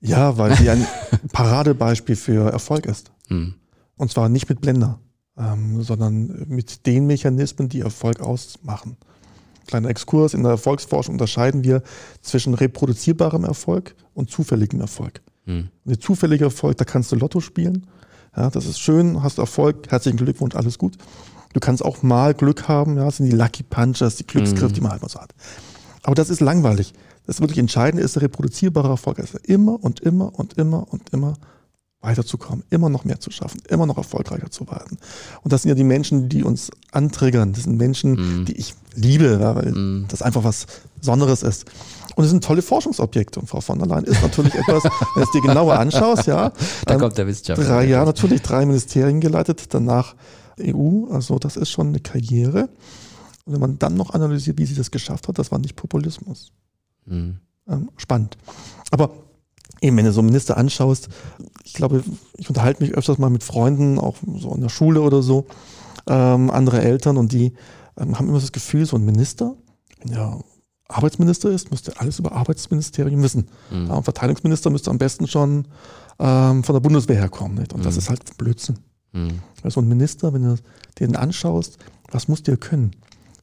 Ja, 0.00 0.36
weil 0.38 0.56
sie 0.56 0.68
ein 0.70 0.86
Paradebeispiel 1.32 2.16
für 2.16 2.50
Erfolg 2.50 2.86
ist. 2.86 3.10
Mhm. 3.28 3.54
Und 3.96 4.10
zwar 4.10 4.28
nicht 4.28 4.48
mit 4.48 4.60
Blender, 4.60 4.98
ähm, 5.38 5.82
sondern 5.82 6.46
mit 6.48 6.86
den 6.86 7.06
Mechanismen, 7.06 7.68
die 7.68 7.80
Erfolg 7.80 8.20
ausmachen. 8.20 8.96
kleiner 9.66 9.88
Exkurs, 9.88 10.34
in 10.34 10.42
der 10.42 10.52
Erfolgsforschung 10.52 11.14
unterscheiden 11.14 11.64
wir 11.64 11.82
zwischen 12.20 12.54
reproduzierbarem 12.54 13.44
Erfolg 13.44 13.94
und 14.14 14.30
zufälligem 14.30 14.80
Erfolg. 14.80 15.22
Mhm. 15.46 15.70
Der 15.84 16.00
zufällige 16.00 16.44
Erfolg, 16.44 16.76
da 16.76 16.84
kannst 16.84 17.12
du 17.12 17.16
Lotto 17.16 17.40
spielen. 17.40 17.86
Ja, 18.36 18.50
das 18.50 18.66
ist 18.66 18.80
schön, 18.80 19.22
hast 19.22 19.38
Erfolg, 19.38 19.90
herzlichen 19.90 20.18
Glückwunsch, 20.18 20.54
alles 20.54 20.76
gut. 20.76 20.98
Du 21.56 21.60
kannst 21.60 21.82
auch 21.82 22.02
mal 22.02 22.34
Glück 22.34 22.68
haben, 22.68 22.98
ja, 22.98 23.06
das 23.06 23.16
sind 23.16 23.32
die 23.32 23.34
Lucky 23.34 23.62
Punchers, 23.62 24.16
die 24.16 24.26
Glücksgriff, 24.26 24.72
mhm. 24.72 24.74
die 24.74 24.80
man 24.82 24.92
halt 24.92 25.00
mal 25.00 25.08
so 25.08 25.18
hat. 25.18 25.30
Aber 26.02 26.14
das 26.14 26.28
ist 26.28 26.40
langweilig. 26.40 26.92
Das 27.26 27.40
wirklich 27.40 27.56
Entscheidende 27.56 28.04
ist 28.04 28.14
der 28.14 28.24
reproduzierbare 28.24 28.90
Erfolg. 28.90 29.18
Also 29.18 29.38
immer 29.42 29.82
und 29.82 30.00
immer 30.00 30.38
und 30.38 30.52
immer 30.58 30.86
und 30.92 31.08
immer 31.14 31.32
weiterzukommen, 32.02 32.62
immer 32.68 32.90
noch 32.90 33.04
mehr 33.06 33.20
zu 33.20 33.30
schaffen, 33.30 33.62
immer 33.70 33.86
noch 33.86 33.96
erfolgreicher 33.96 34.50
zu 34.50 34.66
werden. 34.66 34.98
Und 35.44 35.50
das 35.50 35.62
sind 35.62 35.70
ja 35.70 35.74
die 35.74 35.82
Menschen, 35.82 36.28
die 36.28 36.44
uns 36.44 36.70
anträgern. 36.92 37.54
Das 37.54 37.62
sind 37.62 37.78
Menschen, 37.78 38.42
mm. 38.42 38.44
die 38.44 38.58
ich 38.58 38.74
liebe, 38.94 39.40
weil 39.40 39.72
mm. 39.72 40.08
das 40.08 40.20
einfach 40.20 40.44
was 40.44 40.66
Besonderes 40.98 41.42
ist. 41.42 41.64
Und 42.16 42.24
es 42.24 42.30
sind 42.30 42.44
tolle 42.44 42.60
Forschungsobjekte. 42.60 43.40
Und 43.40 43.48
Frau 43.48 43.62
von 43.62 43.78
der 43.78 43.88
Leyen 43.88 44.04
ist 44.04 44.20
natürlich 44.20 44.54
etwas, 44.56 44.84
wenn 44.84 44.90
du 45.14 45.20
es 45.22 45.30
dir 45.30 45.40
genauer 45.40 45.78
anschaust, 45.78 46.26
ja. 46.26 46.52
Da 46.84 46.96
kommt 46.96 47.16
der 47.16 47.26
Wissenschaftler. 47.26 47.64
Drei 47.66 47.86
Jahre 47.86 48.04
natürlich, 48.04 48.42
drei 48.42 48.66
Ministerien 48.66 49.20
geleitet, 49.22 49.68
danach 49.70 50.14
EU. 50.60 51.06
Also 51.10 51.38
das 51.38 51.56
ist 51.56 51.70
schon 51.70 51.88
eine 51.88 52.00
Karriere. 52.00 52.68
Und 53.44 53.52
wenn 53.52 53.60
man 53.60 53.78
dann 53.78 53.94
noch 53.94 54.10
analysiert, 54.10 54.58
wie 54.58 54.66
sie 54.66 54.74
das 54.74 54.90
geschafft 54.90 55.28
hat, 55.28 55.38
das 55.38 55.52
war 55.52 55.58
nicht 55.58 55.76
Populismus. 55.76 56.52
Mm. 57.06 57.32
Ähm, 57.68 57.90
spannend. 57.96 58.36
Aber 58.90 59.10
eben, 59.80 59.96
wenn 59.96 60.04
du 60.04 60.12
so 60.12 60.20
einen 60.20 60.28
Minister 60.28 60.56
anschaust, 60.56 61.08
ich 61.64 61.74
glaube, 61.74 62.02
ich 62.36 62.48
unterhalte 62.48 62.82
mich 62.82 62.94
öfters 62.94 63.18
mal 63.18 63.30
mit 63.30 63.44
Freunden, 63.44 63.98
auch 63.98 64.16
so 64.36 64.54
in 64.54 64.60
der 64.60 64.68
Schule 64.68 65.00
oder 65.00 65.22
so, 65.22 65.46
ähm, 66.08 66.50
andere 66.50 66.82
Eltern 66.82 67.16
und 67.16 67.32
die 67.32 67.52
ähm, 67.96 68.18
haben 68.18 68.28
immer 68.28 68.40
das 68.40 68.52
Gefühl, 68.52 68.86
so 68.86 68.96
ein 68.96 69.04
Minister, 69.04 69.54
wenn 70.00 70.12
er 70.12 70.40
Arbeitsminister 70.88 71.50
ist, 71.50 71.70
müsste 71.70 71.98
alles 71.98 72.18
über 72.18 72.32
Arbeitsministerium 72.32 73.22
wissen. 73.22 73.48
Mhm. 73.70 73.88
Ja, 73.88 73.96
ein 73.96 74.04
Verteidigungsminister 74.04 74.70
müsste 74.70 74.90
am 74.90 74.98
besten 74.98 75.26
schon 75.26 75.66
ähm, 76.18 76.62
von 76.62 76.72
der 76.74 76.80
Bundeswehr 76.80 77.16
herkommen. 77.16 77.58
Nicht? 77.58 77.72
Und 77.72 77.80
mhm. 77.80 77.84
das 77.84 77.96
ist 77.96 78.08
halt 78.08 78.36
Blödsinn. 78.38 78.78
Mhm. 79.16 79.40
Also 79.62 79.80
ein 79.80 79.88
Minister, 79.88 80.32
wenn 80.32 80.42
du 80.42 80.56
den 81.00 81.16
anschaust, 81.16 81.78
was 82.10 82.28
muss 82.28 82.42
der 82.42 82.56
können? 82.56 82.92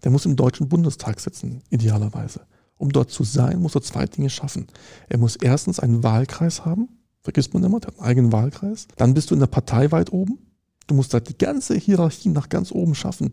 Der 0.03 0.11
muss 0.11 0.25
im 0.25 0.35
Deutschen 0.35 0.69
Bundestag 0.69 1.19
sitzen, 1.19 1.61
idealerweise. 1.69 2.41
Um 2.77 2.91
dort 2.91 3.11
zu 3.11 3.23
sein, 3.23 3.61
muss 3.61 3.75
er 3.75 3.81
zwei 3.81 4.05
Dinge 4.05 4.29
schaffen. 4.29 4.67
Er 5.09 5.17
muss 5.17 5.35
erstens 5.35 5.79
einen 5.79 6.03
Wahlkreis 6.03 6.65
haben, 6.65 6.89
vergisst 7.21 7.53
man 7.53 7.63
immer, 7.63 7.79
der 7.79 7.87
hat 7.87 7.99
einen 7.99 8.07
eigenen 8.07 8.31
Wahlkreis. 8.31 8.87
Dann 8.97 9.13
bist 9.13 9.31
du 9.31 9.35
in 9.35 9.39
der 9.39 9.47
Partei 9.47 9.91
weit 9.91 10.11
oben. 10.11 10.39
Du 10.87 10.95
musst 10.95 11.13
halt 11.13 11.29
die 11.29 11.37
ganze 11.37 11.75
Hierarchie 11.75 12.29
nach 12.29 12.49
ganz 12.49 12.71
oben 12.71 12.93
schaffen. 12.95 13.31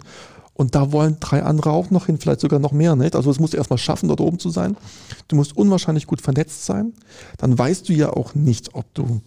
Und 0.54 0.74
da 0.74 0.92
wollen 0.92 1.16
drei 1.18 1.42
andere 1.42 1.70
auch 1.70 1.90
noch 1.90 2.06
hin, 2.06 2.18
vielleicht 2.18 2.40
sogar 2.40 2.60
noch 2.60 2.72
mehr. 2.72 2.94
Nicht? 2.94 3.16
Also 3.16 3.30
es 3.30 3.40
musst 3.40 3.54
du 3.54 3.56
erstmal 3.56 3.78
schaffen, 3.78 4.08
dort 4.08 4.20
oben 4.20 4.38
zu 4.38 4.50
sein. 4.50 4.76
Du 5.26 5.34
musst 5.34 5.56
unwahrscheinlich 5.56 6.06
gut 6.06 6.20
vernetzt 6.20 6.66
sein. 6.66 6.92
Dann 7.38 7.58
weißt 7.58 7.88
du 7.88 7.92
ja 7.92 8.10
auch 8.10 8.34
nicht, 8.34 8.74
ob 8.74 8.92
du 8.94 9.20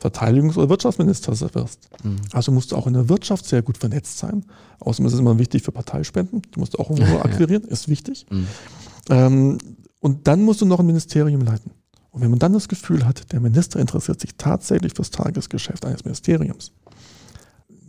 Verteidigungs- 0.00 0.56
oder 0.56 0.68
Wirtschaftsminister 0.68 1.38
wirst. 1.54 1.90
Mhm. 2.02 2.16
Also 2.32 2.52
musst 2.52 2.72
du 2.72 2.76
auch 2.76 2.86
in 2.86 2.94
der 2.94 3.08
Wirtschaft 3.08 3.46
sehr 3.46 3.62
gut 3.62 3.78
vernetzt 3.78 4.18
sein. 4.18 4.44
Außerdem 4.78 5.06
ist 5.06 5.12
es 5.12 5.20
immer 5.20 5.38
wichtig 5.38 5.62
für 5.62 5.72
Parteispenden. 5.72 6.42
Du 6.50 6.60
musst 6.60 6.78
auch 6.78 6.90
irgendwo 6.90 7.18
akquirieren, 7.20 7.64
ist 7.64 7.88
wichtig. 7.88 8.26
Mhm. 8.30 8.46
Ähm, 9.10 9.58
und 10.00 10.26
dann 10.26 10.42
musst 10.42 10.62
du 10.62 10.66
noch 10.66 10.80
ein 10.80 10.86
Ministerium 10.86 11.42
leiten. 11.42 11.72
Und 12.10 12.22
wenn 12.22 12.30
man 12.30 12.38
dann 12.38 12.52
das 12.52 12.68
Gefühl 12.68 13.06
hat, 13.06 13.32
der 13.32 13.40
Minister 13.40 13.78
interessiert 13.78 14.20
sich 14.20 14.36
tatsächlich 14.36 14.94
fürs 14.94 15.10
Tagesgeschäft 15.10 15.84
eines 15.84 16.04
Ministeriums, 16.04 16.72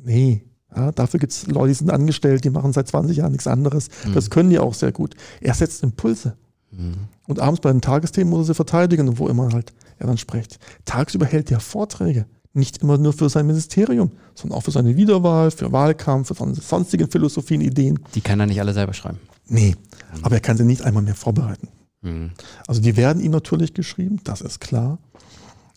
nee, 0.03 0.43
ja, 0.75 0.91
dafür 0.91 1.19
gibt 1.19 1.33
es 1.33 1.47
Leute, 1.47 1.69
die 1.69 1.73
sind 1.75 1.91
angestellt, 1.91 2.43
die 2.43 2.49
machen 2.49 2.71
seit 2.71 2.87
20 2.87 3.17
Jahren 3.17 3.31
nichts 3.31 3.47
anderes. 3.47 3.89
Mhm. 4.05 4.13
Das 4.13 4.29
können 4.29 4.49
die 4.49 4.59
auch 4.59 4.73
sehr 4.73 4.91
gut. 4.91 5.15
Er 5.41 5.53
setzt 5.53 5.83
Impulse. 5.83 6.37
Mhm. 6.71 6.93
Und 7.27 7.39
abends 7.39 7.61
bei 7.61 7.71
den 7.71 7.81
Tagesthemen 7.81 8.29
muss 8.29 8.41
er 8.41 8.45
sie 8.45 8.55
verteidigen 8.55 9.09
und 9.09 9.19
wo 9.19 9.27
immer 9.27 9.51
halt 9.51 9.73
er 10.01 10.07
dann 10.07 10.17
spricht. 10.17 10.59
Tagsüber 10.85 11.25
hält 11.25 11.51
er 11.51 11.59
Vorträge. 11.59 12.25
Nicht 12.53 12.79
immer 12.79 12.97
nur 12.97 13.13
für 13.13 13.29
sein 13.29 13.47
Ministerium, 13.47 14.11
sondern 14.35 14.57
auch 14.57 14.63
für 14.63 14.71
seine 14.71 14.97
Wiederwahl, 14.97 15.51
für 15.51 15.71
Wahlkampf, 15.71 16.27
für 16.27 16.33
seine 16.33 16.55
sonstigen 16.55 17.09
Philosophien, 17.09 17.61
Ideen. 17.61 17.99
Die 18.13 18.21
kann 18.21 18.39
er 18.41 18.45
nicht 18.45 18.59
alle 18.59 18.73
selber 18.73 18.93
schreiben. 18.93 19.19
Nee, 19.47 19.75
mhm. 20.15 20.25
aber 20.25 20.35
er 20.35 20.41
kann 20.41 20.57
sie 20.57 20.65
nicht 20.65 20.81
einmal 20.81 21.03
mehr 21.03 21.15
vorbereiten. 21.15 21.69
Mhm. 22.01 22.31
Also 22.67 22.81
die 22.81 22.97
werden 22.97 23.21
ihm 23.21 23.31
natürlich 23.31 23.73
geschrieben, 23.73 24.19
das 24.23 24.41
ist 24.41 24.59
klar. 24.59 24.99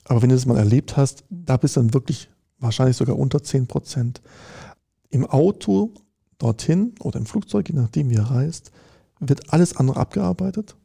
Aber 0.04 0.20
wenn 0.20 0.30
du 0.30 0.34
das 0.34 0.46
mal 0.46 0.58
erlebt 0.58 0.96
hast, 0.96 1.24
da 1.30 1.56
bist 1.56 1.76
du 1.76 1.80
dann 1.80 1.94
wirklich 1.94 2.28
wahrscheinlich 2.58 2.96
sogar 2.96 3.18
unter 3.18 3.42
10 3.42 3.66
Prozent. 3.66 4.20
Im 5.10 5.26
Auto 5.26 5.92
dorthin 6.38 6.94
oder 7.00 7.18
im 7.18 7.26
Flugzeug, 7.26 7.68
je 7.68 7.76
nachdem 7.76 8.10
wie 8.10 8.16
er 8.16 8.30
reist, 8.30 8.72
wird 9.20 9.52
alles 9.52 9.76
andere 9.76 9.98
abgearbeitet. 9.98 10.76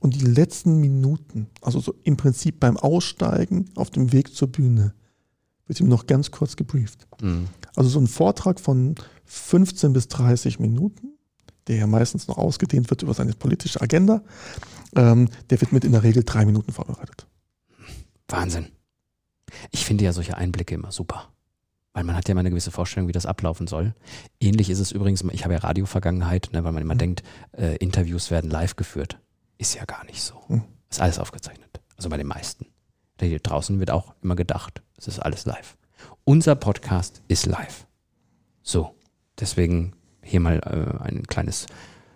Und 0.00 0.14
die 0.14 0.24
letzten 0.24 0.80
Minuten, 0.80 1.48
also 1.60 1.80
so 1.80 1.94
im 2.04 2.16
Prinzip 2.16 2.60
beim 2.60 2.76
Aussteigen 2.76 3.70
auf 3.74 3.90
dem 3.90 4.12
Weg 4.12 4.34
zur 4.34 4.48
Bühne, 4.48 4.94
wird 5.66 5.80
ihm 5.80 5.88
noch 5.88 6.06
ganz 6.06 6.30
kurz 6.30 6.56
gebrieft. 6.56 7.06
Mhm. 7.20 7.48
Also 7.76 7.90
so 7.90 8.00
ein 8.00 8.06
Vortrag 8.06 8.60
von 8.60 8.94
15 9.26 9.92
bis 9.92 10.08
30 10.08 10.58
Minuten, 10.58 11.18
der 11.66 11.76
ja 11.76 11.86
meistens 11.86 12.28
noch 12.28 12.38
ausgedehnt 12.38 12.90
wird 12.90 13.02
über 13.02 13.14
seine 13.14 13.34
politische 13.34 13.80
Agenda, 13.80 14.22
ähm, 14.96 15.28
der 15.50 15.60
wird 15.60 15.72
mit 15.72 15.84
in 15.84 15.92
der 15.92 16.02
Regel 16.02 16.24
drei 16.24 16.46
Minuten 16.46 16.72
vorbereitet. 16.72 17.26
Wahnsinn. 18.28 18.66
Ich 19.70 19.84
finde 19.84 20.04
ja 20.04 20.12
solche 20.12 20.36
Einblicke 20.36 20.74
immer 20.74 20.92
super. 20.92 21.28
Weil 21.92 22.04
man 22.04 22.16
hat 22.16 22.28
ja 22.28 22.32
immer 22.32 22.40
eine 22.40 22.50
gewisse 22.50 22.70
Vorstellung, 22.70 23.08
wie 23.08 23.12
das 23.12 23.26
ablaufen 23.26 23.66
soll. 23.66 23.94
Ähnlich 24.40 24.70
ist 24.70 24.78
es 24.78 24.92
übrigens, 24.92 25.24
ich 25.32 25.44
habe 25.44 25.54
ja 25.54 25.60
Radio-Vergangenheit, 25.60 26.50
ne, 26.52 26.62
weil 26.64 26.72
man 26.72 26.82
immer 26.82 26.94
mhm. 26.94 26.98
denkt, 26.98 27.22
äh, 27.52 27.76
Interviews 27.76 28.30
werden 28.30 28.50
live 28.50 28.76
geführt. 28.76 29.18
Ist 29.58 29.74
ja 29.74 29.84
gar 29.84 30.04
nicht 30.04 30.22
so. 30.22 30.34
Mhm. 30.48 30.62
Ist 30.88 31.00
alles 31.00 31.18
aufgezeichnet. 31.18 31.80
Also 31.96 32.08
bei 32.08 32.16
den 32.16 32.28
meisten. 32.28 32.66
Hier 33.20 33.40
draußen 33.40 33.80
wird 33.80 33.90
auch 33.90 34.14
immer 34.22 34.36
gedacht, 34.36 34.80
es 34.96 35.08
ist 35.08 35.18
alles 35.18 35.44
live. 35.44 35.76
Unser 36.22 36.54
Podcast 36.54 37.22
ist 37.26 37.46
live. 37.46 37.86
So, 38.62 38.94
deswegen 39.40 39.94
hier 40.22 40.38
mal 40.38 40.60
äh, 40.60 41.02
ein 41.04 41.24
kleines, 41.24 41.66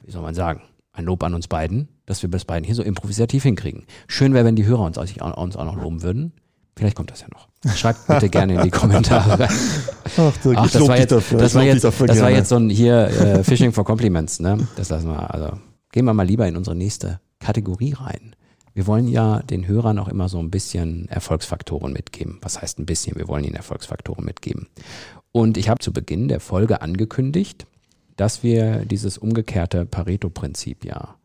wie 0.04 0.12
soll 0.12 0.22
man 0.22 0.36
sagen, 0.36 0.62
ein 0.92 1.04
Lob 1.04 1.24
an 1.24 1.34
uns 1.34 1.48
beiden, 1.48 1.88
dass 2.06 2.22
wir 2.22 2.30
das 2.30 2.44
beiden 2.44 2.64
hier 2.64 2.76
so 2.76 2.84
improvisativ 2.84 3.42
hinkriegen. 3.42 3.86
Schön 4.06 4.34
wäre, 4.34 4.44
wenn 4.44 4.54
die 4.54 4.66
Hörer 4.66 4.82
uns, 4.82 4.98
uns 4.98 5.56
auch 5.56 5.64
noch 5.64 5.76
loben 5.76 6.02
würden. 6.02 6.32
Vielleicht 6.76 6.96
kommt 6.96 7.10
das 7.10 7.22
ja 7.22 7.26
noch. 7.32 7.48
Schreibt 7.74 8.06
bitte 8.06 8.28
gerne 8.28 8.54
in 8.54 8.62
die 8.62 8.70
Kommentare. 8.70 9.48
Ach, 10.16 10.32
Ach 10.54 10.70
das, 10.70 10.88
war 10.88 10.98
jetzt, 10.98 11.12
dafür. 11.12 11.38
das, 11.38 11.54
war 11.54 11.62
jetzt, 11.62 11.84
das 11.84 12.20
war 12.20 12.30
jetzt 12.30 12.48
so 12.48 12.56
ein 12.56 12.70
hier 12.70 13.08
äh, 13.08 13.44
Fishing 13.44 13.72
for 13.72 13.84
Compliments. 13.84 14.40
Ne? 14.40 14.68
Das 14.76 14.88
lassen 14.88 15.08
wir. 15.08 15.32
Also 15.34 15.58
gehen 15.90 16.04
wir 16.04 16.14
mal 16.14 16.26
lieber 16.26 16.46
in 16.46 16.56
unsere 16.56 16.76
nächste 16.76 17.20
Kategorie 17.42 17.92
rein. 17.92 18.34
Wir 18.74 18.86
wollen 18.86 19.06
ja 19.06 19.40
den 19.40 19.66
Hörern 19.66 19.98
auch 19.98 20.08
immer 20.08 20.28
so 20.28 20.38
ein 20.38 20.50
bisschen 20.50 21.08
Erfolgsfaktoren 21.08 21.92
mitgeben. 21.92 22.38
Was 22.40 22.62
heißt 22.62 22.78
ein 22.78 22.86
bisschen? 22.86 23.16
Wir 23.16 23.28
wollen 23.28 23.44
ihnen 23.44 23.54
Erfolgsfaktoren 23.54 24.24
mitgeben. 24.24 24.68
Und 25.30 25.58
ich 25.58 25.68
habe 25.68 25.80
zu 25.80 25.92
Beginn 25.92 26.28
der 26.28 26.40
Folge 26.40 26.80
angekündigt, 26.80 27.66
dass 28.16 28.42
wir 28.42 28.84
dieses 28.84 29.18
umgekehrte 29.18 29.84
Pareto-Prinzip 29.84 30.84
ja 30.84 31.16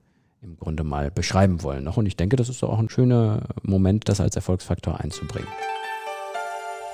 im 0.41 0.57
Grunde 0.57 0.83
mal 0.83 1.11
beschreiben 1.11 1.63
wollen 1.63 1.83
noch. 1.83 1.97
Und 1.97 2.05
ich 2.05 2.17
denke, 2.17 2.35
das 2.35 2.49
ist 2.49 2.63
auch 2.63 2.79
ein 2.79 2.89
schöner 2.89 3.43
Moment, 3.63 4.09
das 4.09 4.19
als 4.19 4.35
Erfolgsfaktor 4.35 4.99
einzubringen. 4.99 5.49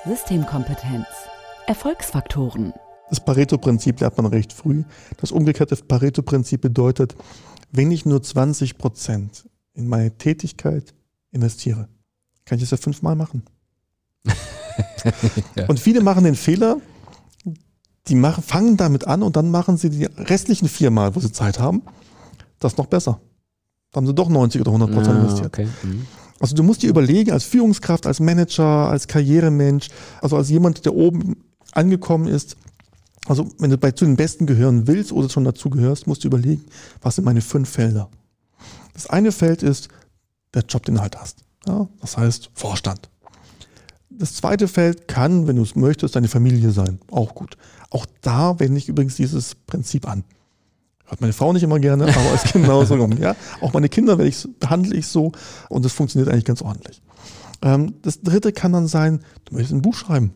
Systemkompetenz. 0.06 1.06
Erfolgsfaktoren. 1.66 2.74
Das 3.10 3.24
Pareto-Prinzip 3.24 4.00
lernt 4.00 4.16
man 4.16 4.26
recht 4.26 4.52
früh. 4.52 4.84
Das 5.18 5.30
umgekehrte 5.30 5.76
Pareto-Prinzip 5.76 6.60
bedeutet, 6.60 7.14
wenn 7.70 7.90
ich 7.90 8.06
nur 8.06 8.22
20 8.22 8.78
Prozent 8.78 9.48
in 9.74 9.88
meine 9.88 10.16
Tätigkeit 10.16 10.94
investiere, 11.32 11.88
kann 12.44 12.56
ich 12.56 12.62
das 12.62 12.70
ja 12.70 12.76
fünfmal 12.76 13.16
machen. 13.16 13.42
ja. 15.56 15.66
Und 15.68 15.80
viele 15.80 16.00
machen 16.00 16.24
den 16.24 16.36
Fehler, 16.36 16.78
die 18.08 18.14
machen, 18.14 18.42
fangen 18.42 18.76
damit 18.76 19.06
an 19.06 19.22
und 19.22 19.36
dann 19.36 19.50
machen 19.50 19.76
sie 19.76 19.90
die 19.90 20.04
restlichen 20.04 20.68
viermal, 20.68 21.14
wo 21.14 21.20
sie 21.20 21.32
Zeit 21.32 21.58
haben, 21.58 21.82
das 22.58 22.76
noch 22.76 22.86
besser. 22.86 23.20
Da 23.92 23.98
haben 23.98 24.06
sie 24.06 24.14
doch 24.14 24.28
90 24.28 24.60
oder 24.60 24.70
100 24.70 24.92
Prozent 24.92 25.16
ah, 25.16 25.20
investiert. 25.20 25.46
Okay. 25.46 25.68
Mhm. 25.82 26.06
Also 26.40 26.54
du 26.54 26.62
musst 26.62 26.82
dir 26.82 26.90
überlegen, 26.90 27.32
als 27.32 27.44
Führungskraft, 27.44 28.06
als 28.06 28.20
Manager, 28.20 28.90
als 28.90 29.06
Karrieremensch, 29.06 29.88
also 30.20 30.36
als 30.36 30.50
jemand, 30.50 30.84
der 30.84 30.94
oben 30.94 31.36
angekommen 31.72 32.26
ist, 32.26 32.56
also 33.26 33.48
wenn 33.58 33.70
du 33.70 33.78
bei 33.78 33.92
zu 33.92 34.04
den 34.04 34.16
Besten 34.16 34.46
gehören 34.46 34.86
willst 34.86 35.12
oder 35.12 35.28
schon 35.28 35.44
dazu 35.44 35.70
gehörst, 35.70 36.06
musst 36.06 36.24
du 36.24 36.28
überlegen, 36.28 36.64
was 37.00 37.16
sind 37.16 37.24
meine 37.24 37.40
fünf 37.40 37.68
Felder. 37.68 38.10
Das 38.92 39.08
eine 39.08 39.32
Feld 39.32 39.62
ist 39.62 39.88
der 40.52 40.62
Job, 40.62 40.84
den 40.84 40.96
du 40.96 41.00
halt 41.00 41.16
hast. 41.16 41.38
Ja, 41.66 41.88
das 42.00 42.16
heißt 42.16 42.50
Vorstand. 42.54 43.08
Das 44.10 44.34
zweite 44.34 44.68
Feld 44.68 45.08
kann, 45.08 45.46
wenn 45.46 45.56
du 45.56 45.62
es 45.62 45.74
möchtest, 45.74 46.14
deine 46.14 46.28
Familie 46.28 46.70
sein. 46.70 47.00
Auch 47.10 47.34
gut. 47.34 47.56
Auch 47.90 48.06
da 48.20 48.58
wende 48.60 48.78
ich 48.78 48.88
übrigens 48.88 49.16
dieses 49.16 49.54
Prinzip 49.54 50.08
an. 50.08 50.24
Hat 51.06 51.20
meine 51.20 51.32
Frau 51.32 51.52
nicht 51.52 51.62
immer 51.62 51.80
gerne, 51.80 52.04
aber 52.04 52.34
ist 52.34 52.52
genauso. 52.52 52.96
ja? 53.20 53.34
Auch 53.60 53.72
meine 53.72 53.88
Kinder 53.88 54.18
ich, 54.20 54.46
behandle 54.60 54.96
ich 54.96 55.06
so 55.08 55.32
und 55.68 55.84
das 55.84 55.92
funktioniert 55.92 56.30
eigentlich 56.30 56.44
ganz 56.44 56.62
ordentlich. 56.62 57.02
Ähm, 57.62 57.94
das 58.02 58.20
dritte 58.22 58.52
kann 58.52 58.72
dann 58.72 58.86
sein, 58.86 59.20
du 59.46 59.54
möchtest 59.54 59.74
ein 59.74 59.82
Buch 59.82 59.94
schreiben 59.94 60.32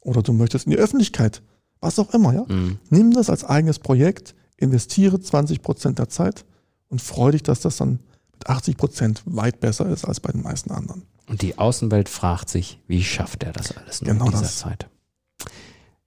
oder 0.00 0.22
du 0.22 0.32
möchtest 0.32 0.66
in 0.66 0.72
die 0.72 0.78
Öffentlichkeit, 0.78 1.42
was 1.86 1.98
auch 1.98 2.12
immer. 2.12 2.34
Ja? 2.34 2.44
Mhm. 2.48 2.78
Nimm 2.90 3.12
das 3.12 3.30
als 3.30 3.44
eigenes 3.44 3.78
Projekt, 3.78 4.34
investiere 4.56 5.20
20 5.20 5.62
Prozent 5.62 5.98
der 5.98 6.08
Zeit 6.08 6.44
und 6.88 7.00
freu 7.00 7.30
dich, 7.32 7.42
dass 7.42 7.60
das 7.60 7.76
dann 7.76 8.00
mit 8.32 8.46
80 8.48 8.76
Prozent 8.76 9.22
weit 9.24 9.60
besser 9.60 9.88
ist 9.88 10.04
als 10.04 10.20
bei 10.20 10.32
den 10.32 10.42
meisten 10.42 10.70
anderen. 10.70 11.02
Und 11.28 11.42
die 11.42 11.58
Außenwelt 11.58 12.08
fragt 12.08 12.48
sich, 12.48 12.80
wie 12.86 13.02
schafft 13.02 13.42
er 13.42 13.52
das 13.52 13.76
alles 13.76 14.02
nur 14.02 14.12
genau 14.12 14.26
in 14.26 14.30
dieser 14.32 14.42
das. 14.42 14.58
Zeit? 14.58 14.88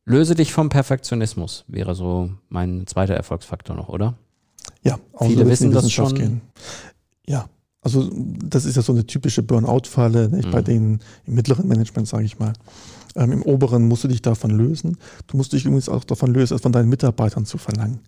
Löse 0.06 0.34
dich 0.36 0.54
vom 0.54 0.70
Perfektionismus, 0.70 1.66
wäre 1.68 1.94
so 1.94 2.32
mein 2.50 2.88
zweiter 2.88 3.14
Erfolgsfaktor 3.16 3.76
noch, 3.76 3.90
oder? 3.90 4.16
Ja, 4.84 4.98
auch 5.14 5.28
Viele 5.28 5.48
wissen 5.48 5.72
das 5.72 5.92
schon. 5.92 6.16
Gehen. 6.16 6.42
Ja, 7.28 7.48
also 7.82 8.10
das 8.44 8.66
ist 8.66 8.76
ja 8.76 8.82
so 8.82 8.92
eine 8.94 9.06
typische 9.06 9.44
Burnout-Falle, 9.44 10.30
nicht? 10.30 10.50
bei 10.52 10.62
Mhm. 10.62 10.66
denen 10.66 11.00
im 11.28 11.36
mittleren 11.36 11.68
Management, 11.68 12.08
sage 12.08 12.24
ich 12.26 12.40
mal. 12.40 12.54
Ähm, 13.16 13.32
Im 13.32 13.42
oberen 13.44 13.88
musst 13.88 14.04
du 14.04 14.08
dich 14.08 14.22
davon 14.22 14.52
lösen. 14.52 14.98
Du 15.28 15.38
musst 15.38 15.54
dich 15.54 15.66
übrigens 15.66 15.90
auch 15.90 16.04
davon 16.04 16.34
lösen, 16.34 16.56
es 16.56 16.62
von 16.62 16.72
deinen 16.72 16.90
Mitarbeitern 16.90 17.46
zu 17.46 17.58
verlangen. 17.58 18.02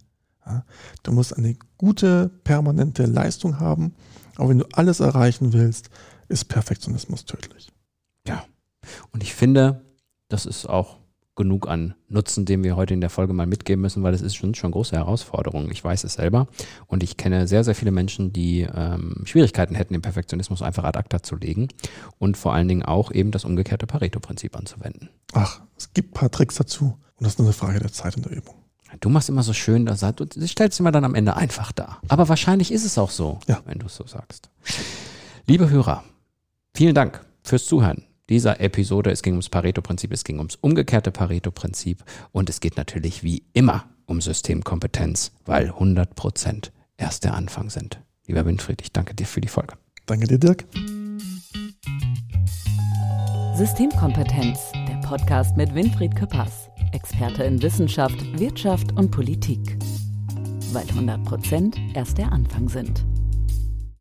Ja? 0.45 0.63
Du 1.03 1.11
musst 1.11 1.37
eine 1.37 1.55
gute, 1.77 2.29
permanente 2.43 3.05
Leistung 3.05 3.59
haben. 3.59 3.93
Aber 4.35 4.49
wenn 4.49 4.59
du 4.59 4.65
alles 4.73 4.99
erreichen 4.99 5.53
willst, 5.53 5.89
ist 6.27 6.45
Perfektionismus 6.45 7.25
tödlich. 7.25 7.71
Ja. 8.27 8.45
Und 9.11 9.23
ich 9.23 9.35
finde, 9.35 9.81
das 10.29 10.45
ist 10.45 10.65
auch 10.65 11.00
genug 11.41 11.67
an 11.67 11.95
Nutzen, 12.07 12.45
den 12.45 12.63
wir 12.63 12.75
heute 12.75 12.93
in 12.93 13.01
der 13.01 13.09
Folge 13.09 13.33
mal 13.33 13.47
mitgeben 13.47 13.81
müssen, 13.81 14.03
weil 14.03 14.13
es 14.13 14.21
ist 14.21 14.35
schon 14.35 14.53
schon 14.55 14.71
große 14.71 14.95
Herausforderung. 14.95 15.69
Ich 15.71 15.83
weiß 15.83 16.03
es 16.03 16.13
selber 16.13 16.47
und 16.87 17.01
ich 17.03 17.17
kenne 17.17 17.47
sehr, 17.47 17.63
sehr 17.63 17.73
viele 17.75 17.91
Menschen, 17.91 18.31
die 18.31 18.61
ähm, 18.73 19.23
Schwierigkeiten 19.25 19.75
hätten, 19.75 19.93
den 19.93 20.01
Perfektionismus 20.01 20.61
einfach 20.61 20.83
ad 20.83 20.97
acta 20.97 21.23
zu 21.23 21.35
legen 21.35 21.67
und 22.19 22.37
vor 22.37 22.53
allen 22.53 22.67
Dingen 22.67 22.83
auch 22.83 23.11
eben 23.11 23.31
das 23.31 23.43
umgekehrte 23.45 23.87
Pareto-Prinzip 23.87 24.55
anzuwenden. 24.55 25.09
Ach, 25.33 25.61
es 25.77 25.93
gibt 25.93 26.11
ein 26.11 26.13
paar 26.13 26.31
Tricks 26.31 26.55
dazu. 26.55 26.97
Und 27.17 27.25
das 27.25 27.33
ist 27.33 27.39
nur 27.39 27.47
eine 27.47 27.53
Frage 27.53 27.79
der 27.79 27.91
Zeit 27.91 28.15
und 28.17 28.25
der 28.25 28.31
Übung. 28.35 28.55
Du 28.99 29.09
machst 29.09 29.29
immer 29.29 29.43
so 29.43 29.53
schön, 29.53 29.85
das 29.85 30.01
du 30.01 30.47
stellst 30.47 30.79
immer 30.79 30.91
dann 30.91 31.05
am 31.05 31.15
Ende 31.15 31.35
einfach 31.37 31.71
dar. 31.71 32.01
Aber 32.09 32.27
wahrscheinlich 32.29 32.71
ist 32.71 32.83
es 32.85 32.97
auch 32.97 33.09
so, 33.09 33.39
Ja. 33.47 33.61
wenn 33.65 33.79
du 33.79 33.85
es 33.85 33.95
so 33.95 34.05
sagst. 34.05 34.49
Liebe 35.47 35.69
Hörer, 35.69 36.03
vielen 36.75 36.93
Dank 36.95 37.25
fürs 37.43 37.65
Zuhören 37.65 38.03
dieser 38.31 38.61
Episode. 38.61 39.11
Es 39.11 39.21
ging 39.21 39.33
ums 39.33 39.49
Pareto-Prinzip, 39.49 40.11
es 40.11 40.23
ging 40.23 40.39
ums 40.39 40.55
umgekehrte 40.55 41.11
Pareto-Prinzip 41.11 42.03
und 42.31 42.49
es 42.49 42.59
geht 42.61 42.77
natürlich 42.77 43.23
wie 43.23 43.43
immer 43.53 43.85
um 44.05 44.21
Systemkompetenz, 44.21 45.33
weil 45.45 45.65
100 45.65 46.15
Prozent 46.15 46.71
erst 46.97 47.25
der 47.25 47.35
Anfang 47.35 47.69
sind. 47.69 47.99
Lieber 48.25 48.45
Winfried, 48.45 48.81
ich 48.81 48.91
danke 48.91 49.13
dir 49.13 49.27
für 49.27 49.41
die 49.41 49.47
Folge. 49.47 49.75
Danke 50.05 50.27
dir, 50.27 50.39
Dirk. 50.39 50.65
Systemkompetenz, 53.55 54.71
der 54.87 55.01
Podcast 55.05 55.57
mit 55.57 55.75
Winfried 55.75 56.15
Küppers, 56.15 56.69
Experte 56.93 57.43
in 57.43 57.61
Wissenschaft, 57.61 58.39
Wirtschaft 58.39 58.93
und 58.97 59.11
Politik. 59.11 59.77
Weil 60.71 60.87
100 60.87 61.23
Prozent 61.25 61.77
erst 61.93 62.17
der 62.17 62.31
Anfang 62.31 62.69
sind. 62.69 63.03